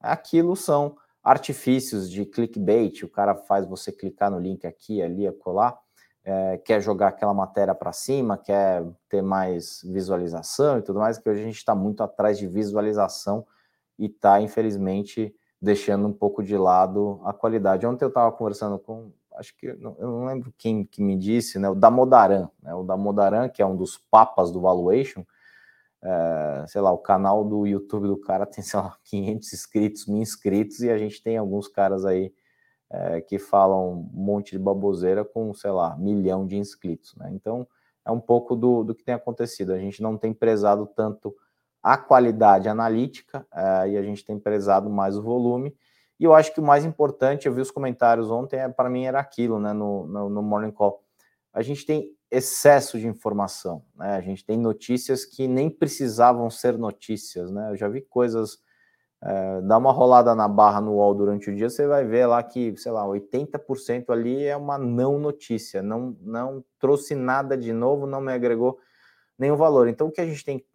[0.02, 5.78] Aquilo são artifícios de clickbait, o cara faz você clicar no link aqui, ali, acolá,
[6.24, 11.28] é, quer jogar aquela matéria para cima, quer ter mais visualização e tudo mais, que
[11.28, 13.46] hoje a gente está muito atrás de visualização
[13.98, 17.86] e está, infelizmente, deixando um pouco de lado a qualidade.
[17.86, 21.68] Ontem eu estava conversando com, acho que, eu não lembro quem que me disse, né,
[21.68, 25.24] o Damodaran, né, o Damodaran, que é um dos papas do valuation,
[26.02, 30.20] é, sei lá, o canal do YouTube do cara tem, sei lá, 500 inscritos, mil
[30.20, 32.32] inscritos, e a gente tem alguns caras aí
[32.90, 37.30] é, que falam um monte de baboseira com, sei lá, milhão de inscritos, né?
[37.32, 37.66] Então,
[38.04, 39.72] é um pouco do, do que tem acontecido.
[39.72, 41.34] A gente não tem prezado tanto
[41.82, 45.74] a qualidade analítica é, e a gente tem prezado mais o volume.
[46.18, 49.04] E eu acho que o mais importante, eu vi os comentários ontem, é, para mim
[49.04, 51.02] era aquilo, né, no, no, no Morning Call.
[51.52, 53.84] A gente tem excesso de informação.
[53.94, 54.16] Né?
[54.16, 57.50] A gente tem notícias que nem precisavam ser notícias.
[57.50, 57.70] Né?
[57.70, 58.58] Eu já vi coisas.
[59.22, 62.42] É, dá uma rolada na barra no UOL durante o dia, você vai ver lá
[62.42, 68.04] que, sei lá, 80% ali é uma não notícia, não, não trouxe nada de novo,
[68.04, 68.80] não me agregou
[69.38, 69.86] nenhum valor.
[69.86, 70.66] Então, o que a gente tem que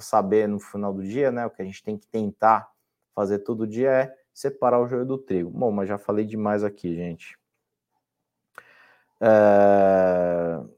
[0.00, 1.46] saber no final do dia, né?
[1.46, 2.70] O que a gente tem que tentar
[3.14, 5.48] fazer todo dia é separar o joio do trigo.
[5.48, 7.38] Bom, mas já falei demais aqui, gente.
[9.20, 10.73] É...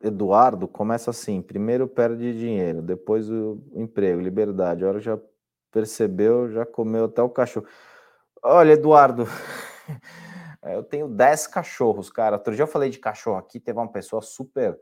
[0.00, 4.84] Eduardo começa assim: primeiro perde dinheiro, depois o emprego, liberdade.
[4.84, 5.18] A hora já
[5.70, 7.66] percebeu, já comeu até o cachorro.
[8.42, 9.24] Olha, Eduardo,
[10.64, 12.36] eu tenho 10 cachorros, cara.
[12.36, 14.78] Outro dia eu falei de cachorro aqui, teve uma pessoa super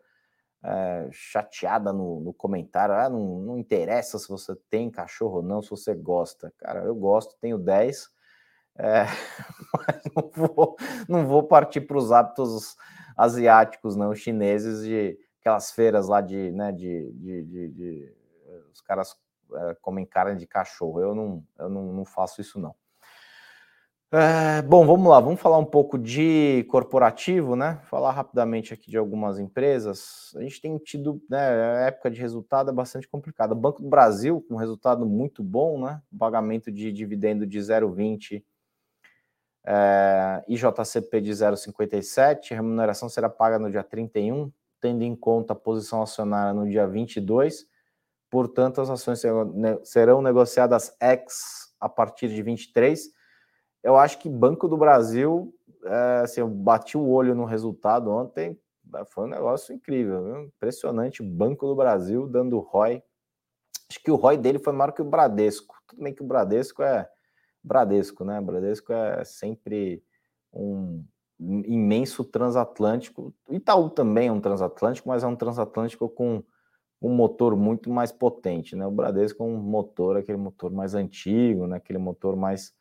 [0.64, 2.94] é, chateada no, no comentário.
[2.94, 6.52] Ah, não, não interessa se você tem cachorro ou não, se você gosta.
[6.58, 8.08] Cara, eu gosto, tenho 10.
[8.76, 9.04] É,
[9.86, 10.76] mas não vou,
[11.08, 12.76] não vou partir para os hábitos
[13.16, 18.14] asiáticos, não chineses, de aquelas feiras lá de, né, de, de, de, de
[18.72, 19.16] os caras
[19.54, 21.00] é, comem carne de cachorro.
[21.00, 22.74] Eu não, eu não, não faço isso não.
[24.12, 27.80] É, bom, vamos lá, vamos falar um pouco de corporativo, né?
[27.84, 30.32] Falar rapidamente aqui de algumas empresas.
[30.36, 33.56] A gente tem tido, né, época de resultado é bastante complicada.
[33.56, 36.00] Banco do Brasil, com um resultado muito bom, né?
[36.16, 38.44] Pagamento de dividendo de 0,20
[39.66, 46.02] é, IJCP de 0,57, remuneração será paga no dia 31, tendo em conta a posição
[46.02, 47.66] acionária no dia 22.
[48.30, 49.22] Portanto, as ações
[49.84, 53.08] serão negociadas ex a partir de 23.
[53.82, 58.58] Eu acho que Banco do Brasil, é, assim, eu bati o olho no resultado ontem,
[59.06, 60.42] foi um negócio incrível, viu?
[60.44, 61.22] impressionante.
[61.22, 63.02] Banco do Brasil dando ROI.
[63.88, 65.74] Acho que o ROI dele foi maior que o Bradesco.
[65.86, 67.08] Tudo bem que o Bradesco é
[67.64, 68.40] Bradesco, né?
[68.40, 70.02] Bradesco é sempre
[70.52, 71.04] um
[71.40, 73.34] imenso transatlântico.
[73.50, 76.42] Itaú também é um transatlântico, mas é um transatlântico com
[77.00, 78.86] um motor muito mais potente, né?
[78.86, 81.76] O Bradesco é um motor, aquele motor mais antigo, né?
[81.76, 82.72] Aquele motor mais,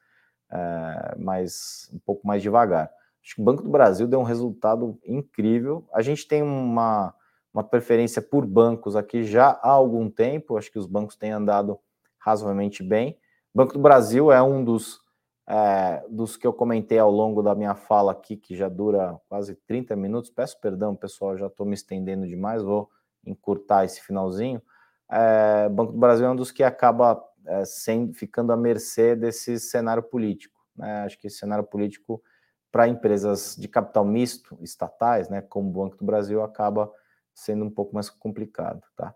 [0.51, 2.91] é, mais um pouco mais devagar.
[3.23, 5.87] Acho que o Banco do Brasil deu um resultado incrível.
[5.93, 7.13] A gente tem uma,
[7.53, 10.57] uma preferência por bancos aqui já há algum tempo.
[10.57, 11.79] Acho que os bancos têm andado
[12.19, 13.17] razoavelmente bem.
[13.55, 14.99] Banco do Brasil é um dos,
[15.47, 19.55] é, dos que eu comentei ao longo da minha fala aqui, que já dura quase
[19.67, 20.31] 30 minutos.
[20.31, 22.89] Peço perdão, pessoal, já estou me estendendo demais, vou
[23.23, 24.61] encurtar esse finalzinho.
[25.11, 29.59] É, Banco do Brasil é um dos que acaba é, sem, ficando à mercê desse
[29.59, 30.59] cenário político.
[30.75, 31.03] Né?
[31.03, 32.23] Acho que esse cenário político
[32.71, 36.91] para empresas de capital misto, estatais, né, como o Banco do Brasil, acaba
[37.31, 38.81] sendo um pouco mais complicado.
[38.95, 39.13] Tá?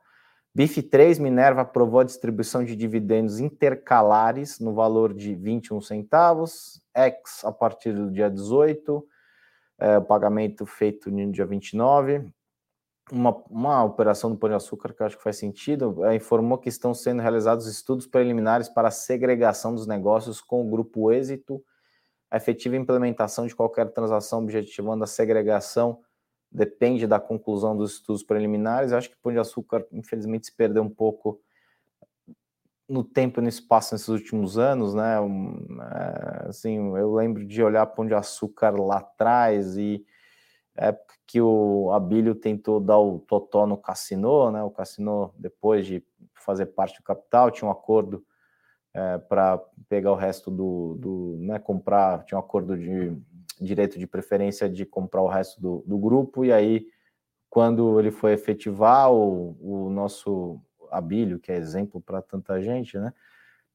[0.57, 7.45] BIF 3, Minerva aprovou a distribuição de dividendos intercalares no valor de 21 centavos, ex
[7.45, 9.07] a partir do dia 18,
[9.77, 12.27] é, o pagamento feito no dia 29.
[13.11, 16.57] Uma, uma operação do Pão de Açúcar que eu acho que faz sentido, é, informou
[16.57, 21.63] que estão sendo realizados estudos preliminares para a segregação dos negócios com o grupo êxito,
[22.31, 25.99] a efetiva implementação de qualquer transação objetivando a segregação
[26.51, 28.91] depende da conclusão dos estudos preliminares.
[28.91, 31.41] Eu acho que o Pão de Açúcar, infelizmente, se perdeu um pouco
[32.87, 35.15] no tempo e no espaço nesses últimos anos, né?
[35.15, 40.05] É, assim, eu lembro de olhar Pão de Açúcar lá atrás e
[40.75, 44.63] época que o Abílio tentou dar o totó no Cassino, né?
[44.63, 46.01] O Cassino, depois de
[46.33, 48.23] fazer parte do capital, tinha um acordo
[48.93, 53.15] é, para pegar o resto do, do né, comprar, tinha um acordo de
[53.63, 56.85] direito de preferência de comprar o resto do, do grupo, e aí,
[57.49, 60.59] quando ele foi efetivar, o, o nosso
[60.91, 63.13] Abílio, que é exemplo para tanta gente, né?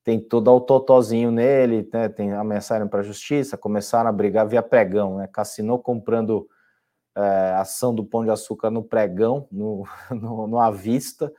[0.05, 4.63] Tem todo o totozinho nele, né, tem ameaçaram para a justiça, começaram a brigar via
[4.63, 5.29] pregão, né?
[5.29, 6.49] Cassinou comprando
[7.17, 11.33] é, ação do Pão de Açúcar no pregão, no, no, no à vista,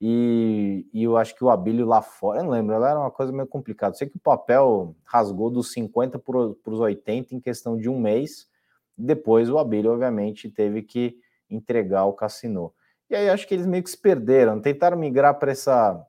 [0.00, 3.10] e, e, eu acho que o Abílio lá fora, eu não lembro, ela era uma
[3.10, 3.94] coisa meio complicada.
[3.94, 8.48] Sei que o papel rasgou dos 50 para os 80 em questão de um mês.
[8.96, 11.18] Depois o Abílio, obviamente, teve que
[11.50, 12.72] entregar o Cassino.
[13.10, 16.02] E aí acho que eles meio que se perderam, tentaram migrar para essa,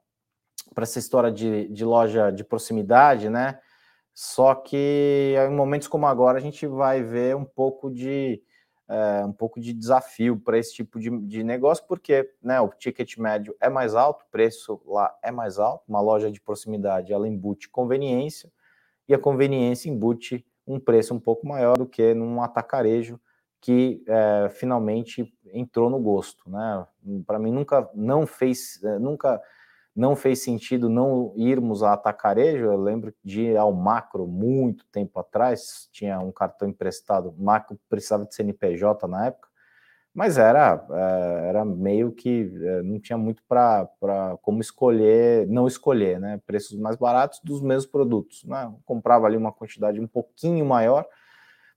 [0.77, 3.59] essa história de, de loja de proximidade, né?
[4.13, 8.41] Só que em momentos como agora a gente vai ver um pouco de
[8.91, 13.17] é, um pouco de desafio para esse tipo de, de negócio, porque né, o ticket
[13.17, 17.27] médio é mais alto, o preço lá é mais alto, uma loja de proximidade ela
[17.27, 18.51] embute conveniência,
[19.07, 23.19] e a conveniência embute um preço um pouco maior do que num atacarejo
[23.61, 26.85] que é, finalmente entrou no gosto, né?
[27.25, 29.41] Para mim nunca não fez, nunca
[29.95, 32.65] não fez sentido não irmos a atacarejo.
[32.65, 38.25] Eu lembro de ir ao macro muito tempo atrás, tinha um cartão emprestado, macro precisava
[38.25, 39.49] de CNPJ na época,
[40.13, 43.87] mas era, é, era meio que é, não tinha muito para
[44.41, 46.41] como escolher, não escolher, né?
[46.45, 48.43] Preços mais baratos dos mesmos produtos.
[48.43, 48.73] Né?
[48.85, 51.05] Comprava ali uma quantidade um pouquinho maior,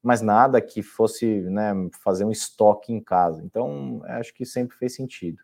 [0.03, 1.72] mas nada que fosse né,
[2.03, 3.42] fazer um estoque em casa.
[3.44, 5.38] Então, acho que sempre fez sentido.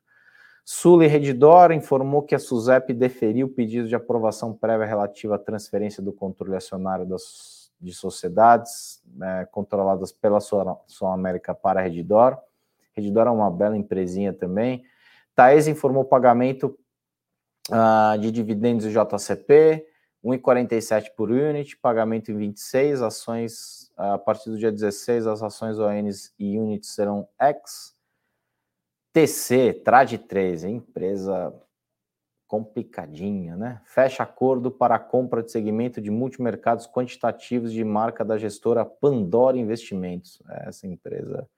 [0.65, 5.39] Sula e Redidor informou que a SUSEP deferiu o pedido de aprovação prévia relativa à
[5.39, 12.39] transferência do controle acionário das, de sociedades né, controladas pela Sul América para a Redidor.
[12.93, 14.85] Redidor é uma bela empresinha também.
[15.35, 16.79] Taes informou pagamento
[17.71, 19.87] uh, de dividendos do JCP,
[20.25, 25.79] 1,47 por unit, pagamento em 26, ações uh, a partir do dia 16, as ações
[25.79, 27.99] ONs e units serão X.
[29.13, 31.53] TC, Trade 3, empresa
[32.47, 33.81] complicadinha, né?
[33.85, 39.57] Fecha acordo para a compra de segmento de multimercados quantitativos de marca da gestora Pandora
[39.57, 40.43] Investimentos.
[40.49, 41.49] Essa empresa,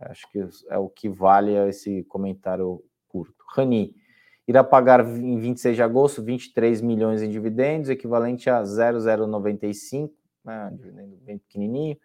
[0.00, 3.44] acho que é o que vale esse comentário curto.
[3.48, 3.94] Rani,
[4.46, 10.14] irá pagar em 26 de agosto 23 milhões em dividendos, equivalente a 0,095,
[10.44, 10.70] né?
[10.72, 11.96] dividendo bem pequenininho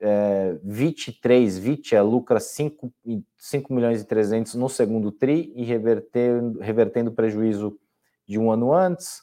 [0.00, 2.92] é, VIT 3, VIT é, lucra 5,
[3.36, 7.78] 5 milhões e 300 no segundo TRI e revertendo, revertendo prejuízo
[8.26, 9.22] de um ano antes.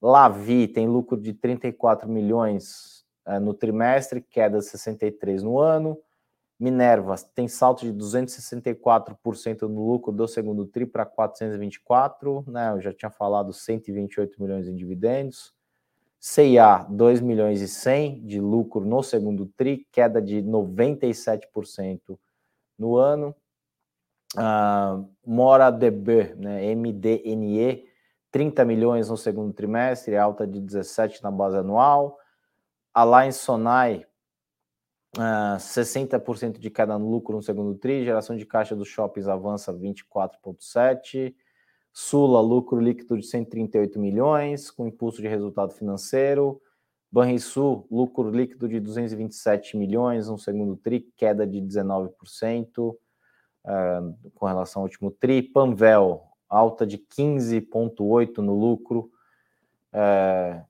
[0.00, 5.98] Lavi tem lucro de 34 milhões é, no trimestre, queda de 63 no ano.
[6.58, 12.72] Minerva tem salto de 264% no lucro do segundo TRI para 424, né?
[12.72, 15.55] Eu já tinha falado 128 milhões em dividendos.
[16.28, 22.18] CIA 2 milhões e 100 de lucro no segundo tri, queda de 97%
[22.76, 23.32] no ano.
[24.34, 27.84] Uh, Mora DB, né, MDNE,
[28.32, 32.18] 30 milhões no segundo trimestre, alta de 17 na base anual.
[32.92, 34.04] Alliance Sonai,
[35.16, 39.72] uh, 60% de queda no lucro no segundo tri, geração de caixa dos shoppings avança
[39.72, 41.32] 24,7%.
[41.98, 46.60] Sula, lucro líquido de 138 milhões, com impulso de resultado financeiro.
[47.10, 52.10] Banrisul, lucro líquido de 227 milhões no segundo TRI, queda de 19%
[52.78, 52.98] uh,
[53.64, 54.02] ah,
[54.34, 55.40] com relação ao último TRI.
[55.40, 59.10] Panvel, alta de 15,8% no lucro.
[59.90, 60.62] Uh,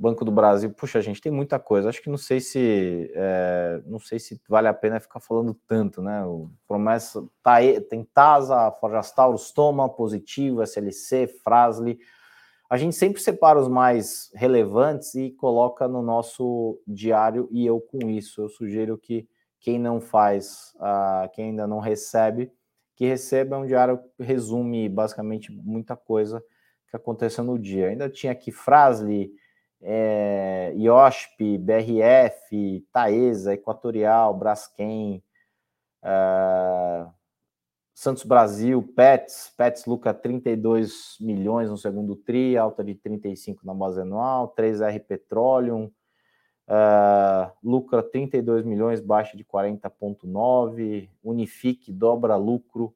[0.00, 1.88] Banco do Brasil, puxa, gente, tem muita coisa.
[1.88, 6.00] Acho que não sei se é, não sei se vale a pena ficar falando tanto,
[6.00, 6.24] né?
[6.24, 11.98] O promessa tá aí, tem TASA, Forjastaurus, Toma, Positivo, SLC, Frasli.
[12.70, 18.08] A gente sempre separa os mais relevantes e coloca no nosso diário e eu com
[18.08, 18.42] isso.
[18.42, 19.28] Eu sugiro que
[19.58, 22.52] quem não faz, uh, quem ainda não recebe,
[22.94, 26.40] que receba um diário que resume basicamente muita coisa
[26.88, 27.88] que aconteceu no dia.
[27.88, 29.32] Ainda tinha aqui Frasli,
[29.80, 35.22] é, IOSP, BRF, Taesa, Equatorial, Braskem,
[36.02, 37.10] uh,
[37.94, 44.00] Santos Brasil, Pets, Pets lucra 32 milhões no segundo TRI, alta de 35 na base
[44.00, 45.90] anual, 3R Petroleum,
[46.68, 52.94] uh, lucra 32 milhões, baixa de 40,9, Unifique dobra lucro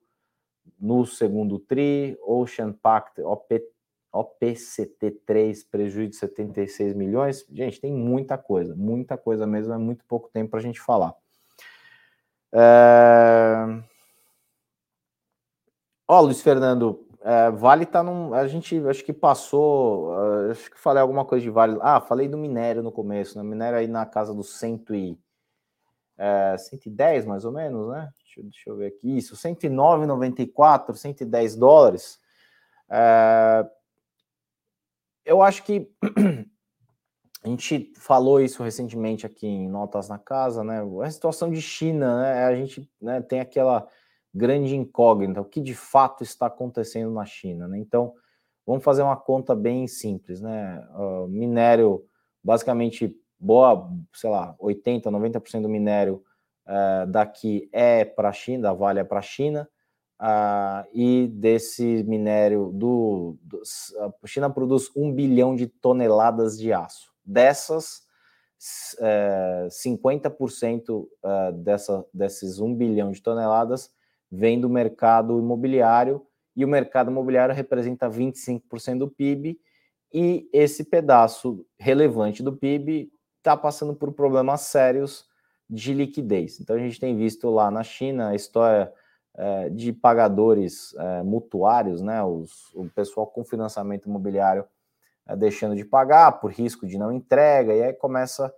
[0.78, 3.71] no segundo TRI, Ocean Pact, OPT,
[4.12, 7.46] OPCT3, prejuízo de 76 milhões.
[7.50, 11.14] Gente, tem muita coisa, muita coisa mesmo, é muito pouco tempo para a gente falar.
[12.52, 13.82] É...
[16.06, 18.34] Ó, Luiz Fernando, é, Vale tá num.
[18.34, 20.12] A gente acho que passou.
[20.50, 21.78] Acho que falei alguma coisa de Vale.
[21.80, 23.44] Ah, falei do minério no começo, né?
[23.44, 25.18] Minério aí na casa dos cento e,
[26.18, 28.10] é, 110 mais ou menos, né?
[28.18, 29.16] Deixa, deixa eu ver aqui.
[29.16, 32.20] Isso, 109,94, 110 dólares.
[32.90, 33.66] É,
[35.24, 35.90] eu acho que
[37.42, 40.82] a gente falou isso recentemente aqui em Notas na Casa, né?
[41.02, 42.44] A situação de China, né?
[42.44, 43.86] A gente né, tem aquela
[44.34, 47.78] grande incógnita, o que de fato está acontecendo na China, né?
[47.78, 48.14] Então,
[48.66, 50.86] vamos fazer uma conta bem simples, né?
[50.94, 52.04] Uh, minério,
[52.42, 56.22] basicamente, boa, sei lá, 80%, 90% do minério
[56.66, 59.68] uh, daqui é para a China, da Vale é para a China,
[60.22, 63.60] uh, e desse minério do, do,
[64.00, 67.12] a China produz um bilhão de toneladas de aço.
[67.24, 68.02] Dessas,
[69.00, 73.90] é, 50% é, dessa, desses 1 bilhão de toneladas
[74.30, 79.58] vem do mercado imobiliário, e o mercado imobiliário representa 25% do PIB,
[80.12, 85.26] e esse pedaço relevante do PIB está passando por problemas sérios
[85.68, 86.60] de liquidez.
[86.60, 88.92] Então a gente tem visto lá na China a história
[89.34, 94.64] é, de pagadores é, mutuários, né, os, o pessoal com financiamento imobiliário
[95.26, 98.52] é, deixando de pagar por risco de não entrega, e aí começa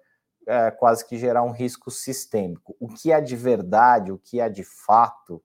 [0.47, 2.77] é, quase que gerar um risco sistêmico.
[2.81, 5.43] O que é de verdade, o que é de fato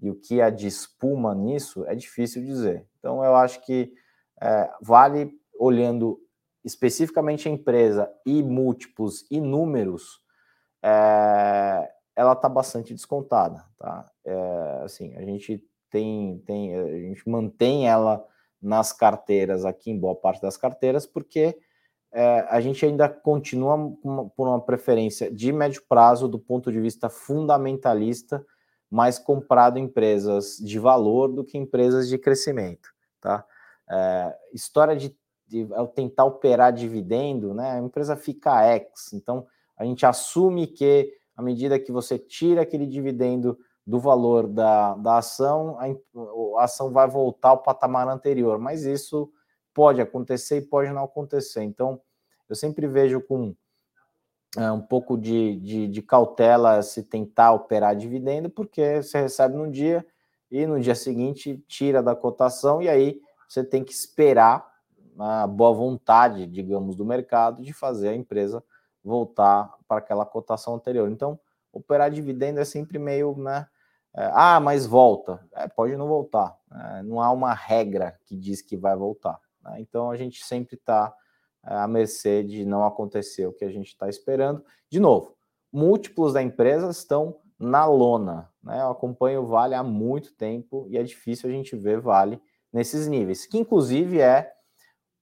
[0.00, 2.86] e o que é de espuma nisso é difícil dizer.
[2.98, 3.92] Então, eu acho que
[4.40, 6.20] é, vale, olhando
[6.64, 10.22] especificamente a empresa e múltiplos e números,
[10.82, 13.64] é, ela está bastante descontada.
[13.78, 14.04] Tá?
[14.24, 18.26] É, assim, a gente tem, tem, a gente mantém ela
[18.60, 21.56] nas carteiras aqui, em boa parte das carteiras, porque
[22.12, 23.92] é, a gente ainda continua
[24.34, 28.44] por uma preferência de médio prazo do ponto de vista fundamentalista,
[28.90, 32.88] mais comprado empresas de valor do que empresas de crescimento,
[33.20, 33.44] tá?
[33.88, 35.16] É, história de,
[35.46, 37.72] de tentar operar dividendo, né?
[37.72, 39.46] A empresa fica ex, então
[39.76, 45.18] a gente assume que à medida que você tira aquele dividendo do valor da, da
[45.18, 45.86] ação, a,
[46.60, 49.32] a ação vai voltar ao patamar anterior, mas isso
[49.72, 51.62] pode acontecer e pode não acontecer.
[51.62, 52.00] Então,
[52.48, 53.54] eu sempre vejo com
[54.56, 59.70] é, um pouco de, de, de, cautela se tentar operar dividendo, porque você recebe num
[59.70, 60.04] dia
[60.50, 64.68] e no dia seguinte tira da cotação, e aí você tem que esperar
[65.16, 68.60] a boa vontade, digamos, do mercado de fazer a empresa
[69.08, 71.10] voltar para aquela cotação anterior.
[71.10, 71.38] Então,
[71.72, 73.66] operar dividendo é sempre meio, né?
[74.14, 75.44] É, ah, mas volta.
[75.54, 76.56] É, pode não voltar.
[76.72, 79.38] É, não há uma regra que diz que vai voltar.
[79.62, 79.80] Né?
[79.80, 81.14] Então a gente sempre está
[81.64, 84.64] é, à mercê de não acontecer o que a gente está esperando.
[84.90, 85.36] De novo,
[85.72, 88.50] múltiplos da empresa estão na lona.
[88.62, 88.80] Né?
[88.80, 92.40] Eu acompanho o Vale há muito tempo e é difícil a gente ver Vale
[92.72, 94.52] nesses níveis, que inclusive é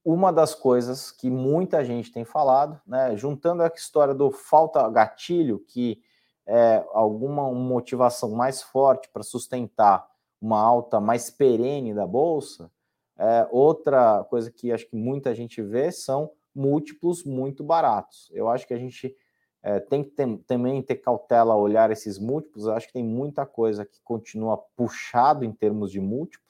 [0.09, 3.17] uma das coisas que muita gente tem falado, né?
[3.17, 6.01] juntando a história do falta gatilho, que
[6.45, 10.07] é, alguma motivação mais forte para sustentar
[10.41, 12.71] uma alta mais perene da bolsa,
[13.17, 18.31] é, outra coisa que acho que muita gente vê são múltiplos muito baratos.
[18.31, 19.13] Eu acho que a gente
[19.61, 22.65] é, tem que ter, também ter cautela a olhar esses múltiplos.
[22.65, 26.47] Eu acho que tem muita coisa que continua puxado em termos de múltiplo,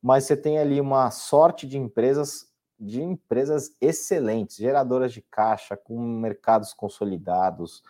[0.00, 5.98] mas você tem ali uma sorte de empresas de empresas excelentes, geradoras de caixa, com
[5.98, 7.82] mercados consolidados,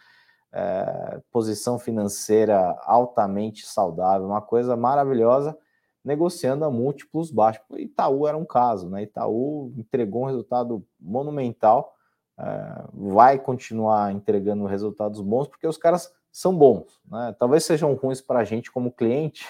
[0.52, 5.56] é, posição financeira altamente saudável, uma coisa maravilhosa,
[6.04, 7.64] negociando a múltiplos baixos.
[7.76, 9.02] Itaú era um caso, né?
[9.02, 11.94] Itaú entregou um resultado monumental,
[12.38, 17.34] é, vai continuar entregando resultados bons, porque os caras são bons, né?
[17.38, 19.46] Talvez sejam ruins para a gente como cliente,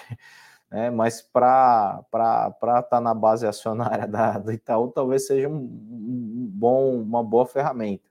[0.69, 0.89] né?
[0.89, 7.01] mas para estar tá na base acionária da, do Itaú, talvez seja um, um bom,
[7.01, 8.09] uma boa ferramenta.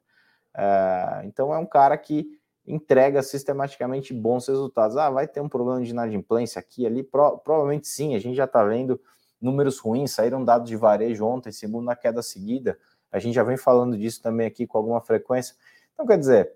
[0.56, 2.26] É, então é um cara que
[2.66, 4.96] entrega sistematicamente bons resultados.
[4.96, 7.02] Ah, vai ter um problema de inadimplência aqui ali?
[7.02, 9.00] Pro, provavelmente sim, a gente já está vendo
[9.40, 12.78] números ruins, saíram dados de varejo ontem, segundo na queda seguida.
[13.12, 15.54] A gente já vem falando disso também aqui com alguma frequência.
[15.92, 16.52] Então, quer dizer,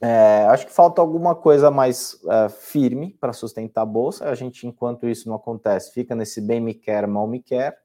[0.00, 4.28] é, acho que falta alguma coisa mais é, firme para sustentar a bolsa.
[4.28, 7.78] A gente, enquanto isso não acontece, fica nesse bem me quer, mal me quer.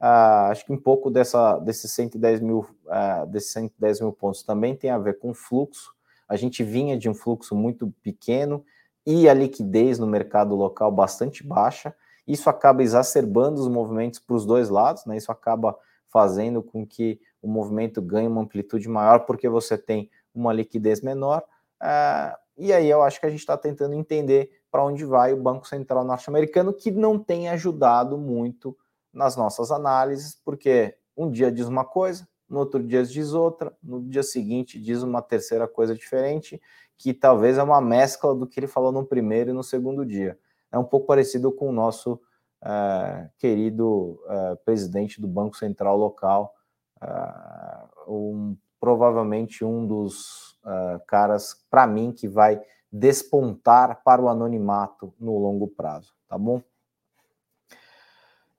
[0.00, 4.76] Uh, acho que um pouco dessa, desses 110 mil, uh, desses 110 mil pontos também
[4.76, 5.92] tem a ver com fluxo
[6.28, 8.62] a gente vinha de um fluxo muito pequeno
[9.06, 11.94] e a liquidez no mercado local bastante baixa.
[12.26, 15.16] Isso acaba exacerbando os movimentos para os dois lados, né?
[15.16, 15.74] Isso acaba
[16.10, 21.42] fazendo com que o movimento ganhe uma amplitude maior, porque você tem uma liquidez menor.
[21.82, 25.42] Uh, e aí eu acho que a gente está tentando entender para onde vai o
[25.42, 28.76] Banco Central norte-americano, que não tem ajudado muito
[29.12, 34.02] nas nossas análises, porque um dia diz uma coisa, no outro dia diz outra, no
[34.02, 36.60] dia seguinte diz uma terceira coisa diferente,
[36.96, 40.38] que talvez é uma mescla do que ele falou no primeiro e no segundo dia.
[40.70, 42.20] É um pouco parecido com o nosso
[42.62, 46.54] é, querido é, presidente do Banco Central local,
[47.00, 47.08] é,
[48.08, 52.60] um, provavelmente um dos é, caras, para mim, que vai
[52.90, 56.62] despontar para o anonimato no longo prazo, tá bom?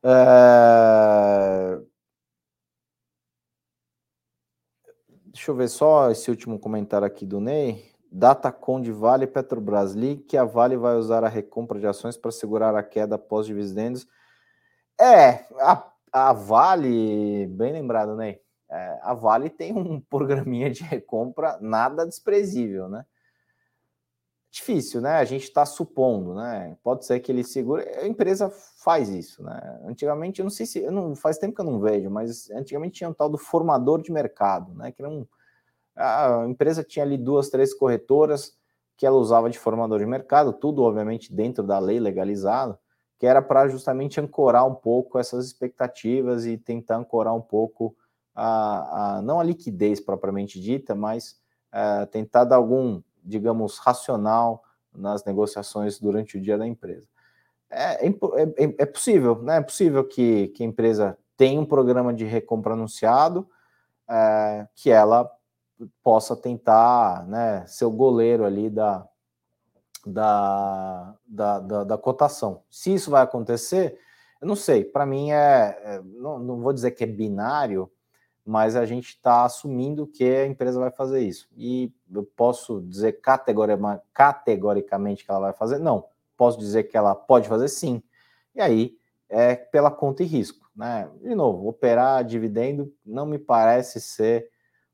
[0.03, 1.80] É...
[5.26, 7.89] Deixa eu ver só esse último comentário aqui do Ney.
[8.11, 12.32] Datacom de Vale Petrobras League, que a Vale vai usar a recompra de ações para
[12.32, 14.07] segurar a queda após dividendos.
[14.99, 18.39] É, a, a Vale, bem lembrado, né?
[18.70, 23.05] É, a Vale tem um programinha de recompra nada desprezível, né?
[24.51, 25.17] Difícil, né?
[25.17, 26.76] A gente está supondo, né?
[26.84, 27.84] Pode ser que ele segure.
[27.97, 29.80] A empresa faz isso, né?
[29.86, 30.80] Antigamente, eu não sei se.
[30.80, 34.01] Eu não, faz tempo que eu não vejo, mas antigamente tinha um tal do formador
[34.01, 34.91] de mercado, né?
[34.91, 35.28] Que era um
[35.99, 38.57] a empresa tinha ali duas, três corretoras
[38.95, 42.78] que ela usava de formador de mercado, tudo obviamente dentro da lei legalizado,
[43.17, 47.95] que era para justamente ancorar um pouco essas expectativas e tentar ancorar um pouco
[48.36, 51.39] a, a não a liquidez propriamente dita, mas
[51.71, 54.63] é, tentar dar algum, digamos, racional
[54.93, 57.07] nas negociações durante o dia da empresa.
[57.69, 59.57] É, é, é, é possível, né?
[59.57, 63.47] É possível que, que a empresa tenha um programa de recompra anunciado,
[64.09, 65.32] é, que ela
[66.03, 69.07] possa tentar né, ser o goleiro ali da,
[70.05, 72.63] da, da, da, da cotação.
[72.69, 73.97] Se isso vai acontecer,
[74.41, 74.84] eu não sei.
[74.84, 77.89] Para mim é, é, não, não vou dizer que é binário,
[78.49, 81.47] mas a gente está assumindo que a empresa vai fazer isso.
[81.55, 85.77] E eu posso dizer categoricamente que ela vai fazer?
[85.77, 86.07] Não.
[86.35, 88.01] Posso dizer que ela pode fazer sim.
[88.55, 88.97] E aí
[89.29, 90.67] é pela conta e risco.
[90.75, 91.07] Né?
[91.21, 94.49] De novo, operar dividendo não me parece ser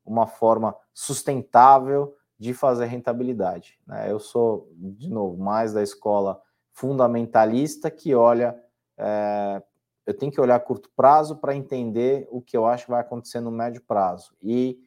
[0.06, 3.80] uma forma sustentável de fazer rentabilidade.
[3.88, 4.12] Né?
[4.12, 6.42] Eu sou, de novo, mais da escola
[6.74, 8.62] fundamentalista que olha,
[8.98, 9.64] é,
[10.06, 13.40] eu tenho que olhar curto prazo para entender o que eu acho que vai acontecer
[13.40, 14.36] no médio prazo.
[14.42, 14.80] E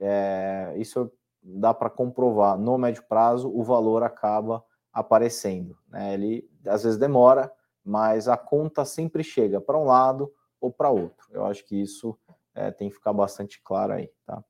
[0.00, 1.10] é, isso
[1.42, 2.58] dá para comprovar.
[2.58, 5.76] No médio prazo, o valor acaba aparecendo.
[5.88, 6.14] Né?
[6.14, 7.52] Ele às vezes demora,
[7.84, 11.26] mas a conta sempre chega para um lado ou para outro.
[11.30, 12.16] Eu acho que isso
[12.54, 14.42] é, tem que ficar bastante claro aí, tá?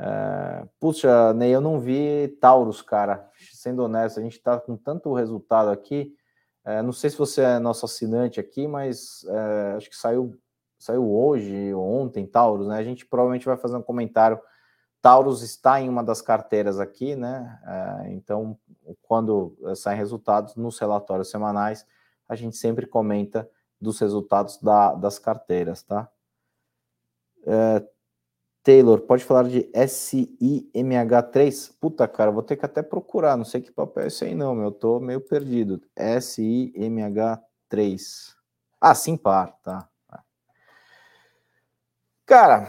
[0.00, 3.28] É, puxa, Ney, eu não vi Taurus, cara.
[3.52, 6.14] Sendo honesto, a gente está com tanto resultado aqui.
[6.64, 10.38] É, não sei se você é nosso assinante aqui, mas é, acho que saiu,
[10.78, 12.78] saiu hoje ou ontem, Taurus, né?
[12.78, 14.40] A gente provavelmente vai fazer um comentário.
[15.00, 17.58] Taurus está em uma das carteiras aqui, né?
[17.66, 18.58] É, então,
[19.02, 21.86] quando saem resultados nos relatórios semanais,
[22.28, 23.48] a gente sempre comenta
[23.80, 26.10] dos resultados da, das carteiras, tá?
[27.46, 27.86] É,
[28.68, 31.72] Taylor, pode falar de SIMH3?
[31.80, 34.54] Puta, cara, vou ter que até procurar, não sei que papel é esse aí não,
[34.54, 35.80] meu, eu tô meio perdido.
[35.98, 38.34] SIMH3.
[38.78, 39.88] Ah, sim, par, tá.
[42.26, 42.68] Cara,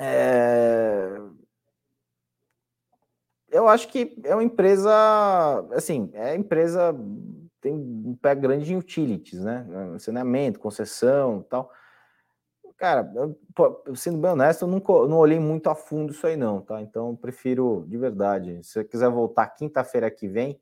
[0.00, 1.20] é...
[3.48, 4.90] eu acho que é uma empresa,
[5.70, 6.92] assim, é empresa
[7.60, 9.64] tem um pé grande em utilities, né?
[10.00, 11.70] Saneamento, concessão, tal
[12.76, 16.60] cara, eu, sendo bem honesto, eu nunca, não olhei muito a fundo isso aí, não,
[16.60, 16.80] tá?
[16.82, 20.60] Então, prefiro, de verdade, se você quiser voltar quinta-feira que vem,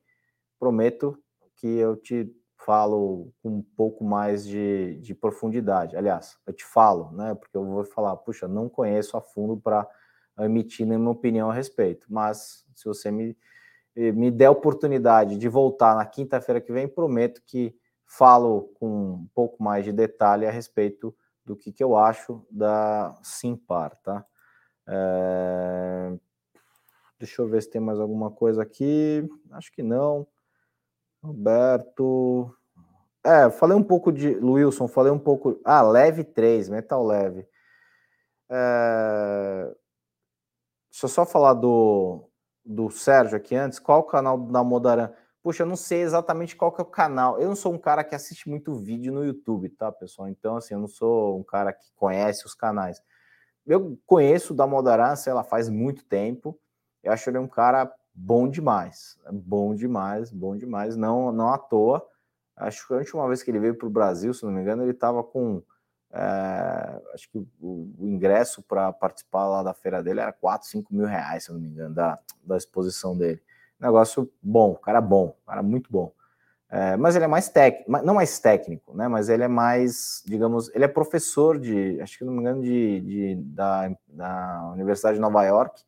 [0.59, 1.19] prometo
[1.57, 2.31] que eu te
[2.65, 5.97] falo com um pouco mais de, de profundidade.
[5.97, 7.35] Aliás, eu te falo, né?
[7.35, 9.87] Porque eu vou falar, puxa, não conheço a fundo para
[10.41, 13.37] emitir nenhuma opinião a respeito, mas se você me,
[13.95, 19.29] me der a oportunidade de voltar na quinta-feira que vem, prometo que falo com um
[19.35, 24.25] pouco mais de detalhe a respeito do que, que eu acho da Simpar, tá?
[24.87, 26.13] É...
[27.19, 29.29] Deixa eu ver se tem mais alguma coisa aqui.
[29.53, 30.27] Acho que não.
[31.23, 32.55] Roberto.
[33.25, 34.37] É, falei um pouco de.
[34.37, 35.61] Wilson, falei um pouco.
[35.65, 37.47] Ah, leve 3, metal leve.
[38.51, 39.75] É...
[40.91, 42.29] Deixa eu só falar do,
[42.65, 43.79] do Sérgio aqui antes.
[43.79, 45.11] Qual o canal da Modaran?
[45.45, 47.39] Puxa, eu não sei exatamente qual que é o canal.
[47.39, 50.27] Eu não sou um cara que assiste muito vídeo no YouTube, tá, pessoal?
[50.27, 53.03] Então, assim, eu não sou um cara que conhece os canais.
[53.67, 56.59] Eu conheço da Modarança, ela faz muito tempo.
[57.03, 59.19] Eu acho ele um cara bom demais.
[59.31, 60.97] Bom demais, bom demais.
[60.97, 62.03] Não, não à toa.
[62.57, 64.83] Acho que a última vez que ele veio para o Brasil, se não me engano,
[64.83, 65.63] ele estava com.
[66.11, 70.95] É, acho que o, o ingresso para participar lá da feira dele era 4, 5
[70.95, 73.43] mil reais, se não me engano, da, da exposição dele.
[73.85, 76.11] Negócio bom, cara bom, cara muito bom.
[76.71, 79.07] É, mas ele é mais técnico, não mais técnico, né?
[79.07, 83.01] Mas ele é mais, digamos, ele é professor de, acho que não me engano, de,
[83.01, 85.83] de da, da Universidade de Nova York.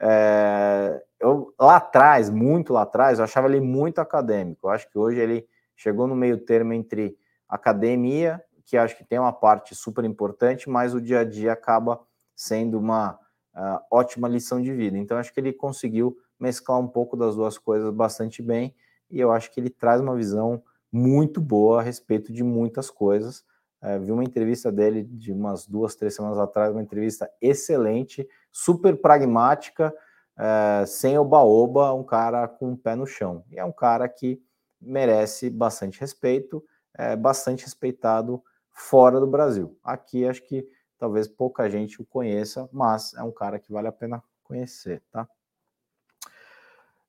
[0.00, 4.66] É, eu lá atrás, muito lá atrás, eu achava ele muito acadêmico.
[4.66, 7.16] Eu acho que hoje ele chegou no meio termo entre
[7.48, 12.00] academia, que acho que tem uma parte super importante, mas o dia a dia acaba
[12.34, 13.12] sendo uma
[13.54, 14.98] uh, ótima lição de vida.
[14.98, 18.74] Então, acho que ele conseguiu mesclar um pouco das duas coisas bastante bem,
[19.10, 20.62] e eu acho que ele traz uma visão
[20.92, 23.44] muito boa a respeito de muitas coisas.
[23.82, 29.00] Uh, vi uma entrevista dele de umas duas, três semanas atrás, uma entrevista excelente, super
[29.00, 29.94] pragmática,
[30.36, 33.44] uh, sem oba-oba, um cara com o pé no chão.
[33.50, 34.42] E é um cara que
[34.80, 36.64] merece bastante respeito,
[36.94, 39.78] é bastante respeitado fora do Brasil.
[39.84, 40.66] Aqui acho que
[40.98, 45.28] talvez pouca gente o conheça, mas é um cara que vale a pena conhecer, tá?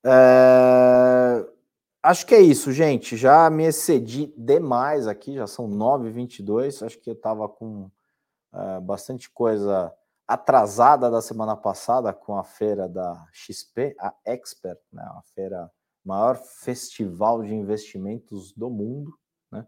[0.08, 1.45] É...
[2.01, 3.18] Acho que é isso, gente.
[3.18, 6.86] Já me excedi demais aqui, já são 9h22.
[6.86, 7.91] Acho que eu estava com
[8.53, 9.93] é, bastante coisa
[10.26, 15.72] atrasada da semana passada com a feira da XP, a Expert, né, a feira
[16.03, 19.14] maior festival de investimentos do mundo.
[19.51, 19.66] Né?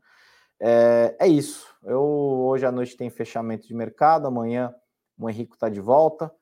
[0.62, 1.68] É, é, isso.
[1.84, 4.74] Eu hoje à noite tem fechamento de mercado, amanhã
[5.18, 6.34] o Henrico está de volta.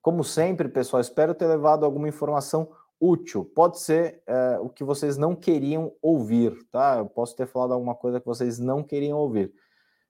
[0.00, 2.70] Como sempre, pessoal, espero ter levado alguma informação
[3.04, 3.44] útil.
[3.44, 6.98] Pode ser é, o que vocês não queriam ouvir, tá?
[6.98, 9.52] Eu posso ter falado alguma coisa que vocês não queriam ouvir.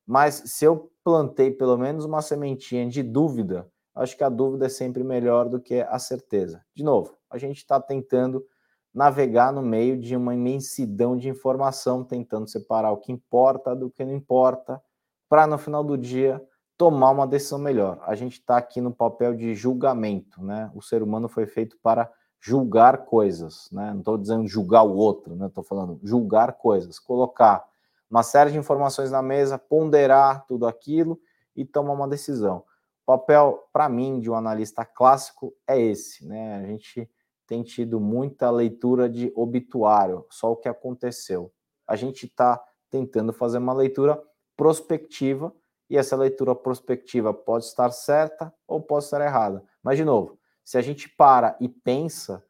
[0.07, 4.69] Mas se eu plantei pelo menos uma sementinha de dúvida, acho que a dúvida é
[4.69, 6.65] sempre melhor do que a certeza.
[6.75, 8.45] De novo, a gente está tentando
[8.93, 14.05] navegar no meio de uma imensidão de informação, tentando separar o que importa do que
[14.05, 14.81] não importa,
[15.29, 16.41] para no final do dia
[16.77, 18.01] tomar uma decisão melhor.
[18.07, 20.71] A gente está aqui no papel de julgamento, né?
[20.75, 22.11] O ser humano foi feito para
[22.45, 23.91] julgar coisas, né?
[23.91, 25.47] Não estou dizendo julgar o outro, né?
[25.47, 27.65] Estou falando julgar coisas, colocar
[28.11, 31.19] uma série de informações na mesa, ponderar tudo aquilo
[31.57, 32.59] e tomar uma decisão.
[33.03, 36.57] O papel, para mim, de um analista clássico é esse, né?
[36.57, 37.11] A gente
[37.47, 41.51] tem tido muita leitura de obituário, só o que aconteceu.
[41.87, 44.23] A gente está tentando fazer uma leitura
[44.55, 45.51] prospectiva
[45.89, 49.65] e essa leitura prospectiva pode estar certa ou pode estar errada.
[49.83, 52.43] Mas, de novo, se a gente para e pensa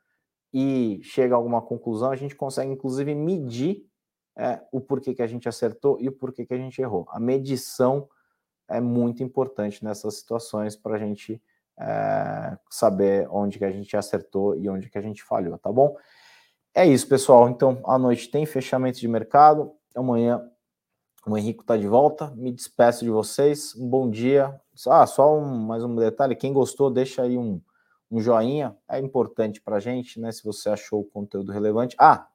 [0.52, 3.86] e chega a alguma conclusão, a gente consegue, inclusive, medir
[4.36, 7.06] é, o porquê que a gente acertou e o porquê que a gente errou.
[7.10, 8.08] A medição
[8.68, 11.42] é muito importante nessas situações para a gente
[11.78, 15.96] é, saber onde que a gente acertou e onde que a gente falhou, tá bom?
[16.72, 17.48] É isso, pessoal.
[17.48, 19.72] Então, à noite tem fechamento de mercado.
[19.94, 20.44] Amanhã
[21.26, 22.30] o Henrique está de volta.
[22.34, 23.74] Me despeço de vocês.
[23.76, 24.60] Um bom dia.
[24.88, 26.34] Ah, só um, mais um detalhe.
[26.34, 27.60] Quem gostou, deixa aí um,
[28.10, 28.76] um joinha.
[28.88, 30.32] É importante para a gente, né?
[30.32, 31.96] Se você achou o conteúdo relevante.
[31.98, 32.26] Ah,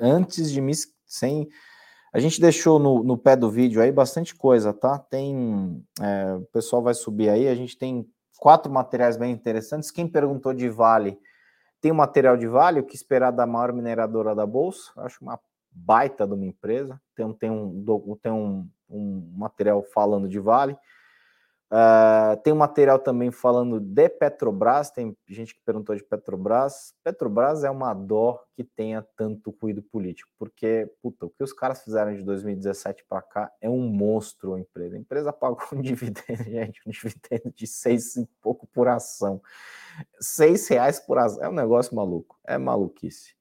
[0.00, 0.72] antes de me
[1.06, 1.48] sem
[2.12, 5.00] a gente deixou no, no pé do vídeo aí bastante coisa, tá?
[5.00, 7.48] Tem é, o pessoal vai subir aí.
[7.48, 8.08] A gente tem
[8.38, 9.90] quatro materiais bem interessantes.
[9.90, 11.18] Quem perguntou de Vale,
[11.80, 15.40] tem um material de Vale, o que esperar da maior mineradora da Bolsa, acho uma
[15.72, 20.78] baita de uma empresa, tem, tem, um, tem um, um material falando de Vale.
[21.74, 26.94] Uh, tem um material também falando de Petrobras, tem gente que perguntou de Petrobras.
[27.02, 31.82] Petrobras é uma dó que tenha tanto ruído político, porque, puta, o que os caras
[31.82, 34.94] fizeram de 2017 para cá é um monstro a empresa.
[34.94, 39.42] A empresa pagou um dividendo, gente, um dividendo de seis e pouco por ação.
[40.20, 43.34] Seis reais por ação, é um negócio maluco, é maluquice.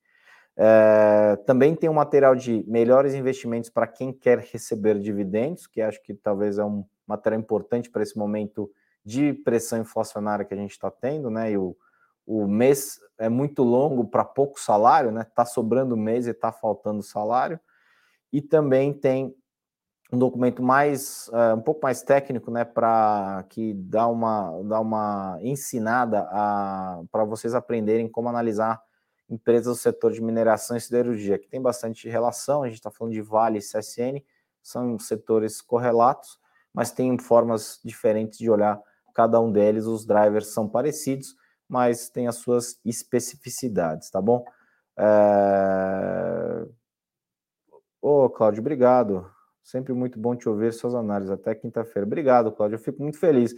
[0.57, 6.01] É, também tem um material de melhores investimentos para quem quer receber dividendos, que acho
[6.01, 6.83] que talvez é um
[7.13, 8.71] matéria importante para esse momento
[9.05, 11.51] de pressão inflacionária que a gente está tendo, né?
[11.51, 11.75] E o,
[12.25, 15.21] o mês é muito longo para pouco salário, né?
[15.21, 17.59] Está sobrando mês e está faltando salário.
[18.31, 19.35] E também tem
[20.11, 22.63] um documento mais uh, um pouco mais técnico, né?
[22.63, 26.23] Para que dá uma dá uma ensinada
[27.11, 28.81] para vocês aprenderem como analisar
[29.29, 32.63] empresas do setor de mineração e siderurgia, que tem bastante relação.
[32.63, 34.23] A gente está falando de Vale e CSN,
[34.61, 36.39] são setores correlatos
[36.73, 38.81] mas tem formas diferentes de olhar
[39.13, 39.85] cada um deles.
[39.85, 41.35] Os drivers são parecidos,
[41.69, 44.43] mas tem as suas especificidades, tá bom?
[44.97, 46.65] É...
[48.01, 49.29] Ô, Cláudio, obrigado.
[49.63, 51.31] Sempre muito bom te ouvir suas análises.
[51.31, 52.05] Até quinta-feira.
[52.05, 52.75] Obrigado, Cláudio.
[52.75, 53.53] Eu fico muito feliz.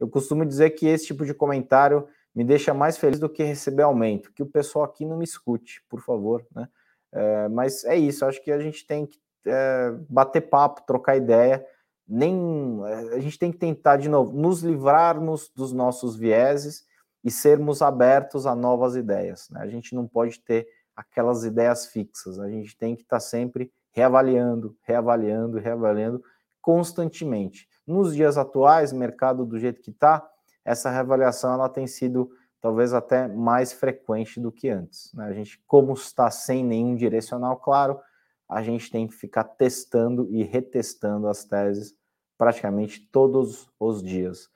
[0.00, 3.82] Eu costumo dizer que esse tipo de comentário me deixa mais feliz do que receber
[3.82, 4.32] aumento.
[4.32, 6.68] Que o pessoal aqui não me escute, por favor, né?
[7.12, 8.24] É, mas é isso.
[8.24, 11.64] Acho que a gente tem que é, bater papo, trocar ideia
[12.06, 12.80] nem
[13.12, 16.84] a gente tem que tentar de novo nos livrarmos dos nossos vieses
[17.22, 19.48] e sermos abertos a novas ideias.
[19.50, 19.60] Né?
[19.60, 22.38] A gente não pode ter aquelas ideias fixas.
[22.38, 26.22] A gente tem que estar tá sempre reavaliando, reavaliando, reavaliando
[26.60, 27.66] constantemente.
[27.86, 30.26] Nos dias atuais, mercado do jeito que está,
[30.64, 32.30] essa reavaliação ela tem sido
[32.60, 35.12] talvez até mais frequente do que antes.
[35.14, 35.26] Né?
[35.26, 38.00] A gente, como está sem nenhum direcional claro,
[38.48, 41.94] a gente tem que ficar testando e retestando as teses
[42.36, 44.48] praticamente todos os dias.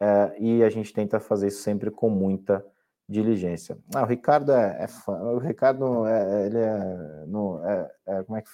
[0.00, 2.64] É, e a gente tenta fazer isso sempre com muita
[3.08, 3.78] diligência.
[3.94, 5.12] Ah, o Ricardo é, é fã.
[5.12, 8.50] O Ricardo, é, ele é, no, é, é, como, é que,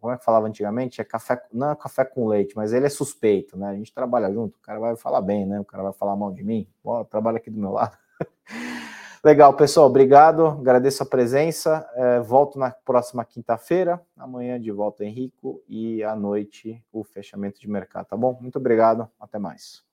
[0.00, 1.00] como é que falava antigamente?
[1.00, 3.68] É café, não é café com leite, mas ele é suspeito, né?
[3.68, 5.58] A gente trabalha junto, o cara vai falar bem, né?
[5.60, 7.96] O cara vai falar mal de mim, Ó, trabalha aqui do meu lado.
[9.24, 11.88] Legal, pessoal, obrigado, agradeço a presença.
[11.94, 17.70] É, volto na próxima quinta-feira, amanhã de volta Henrico e à noite o fechamento de
[17.70, 18.36] mercado, tá bom?
[18.40, 19.84] Muito obrigado, até mais.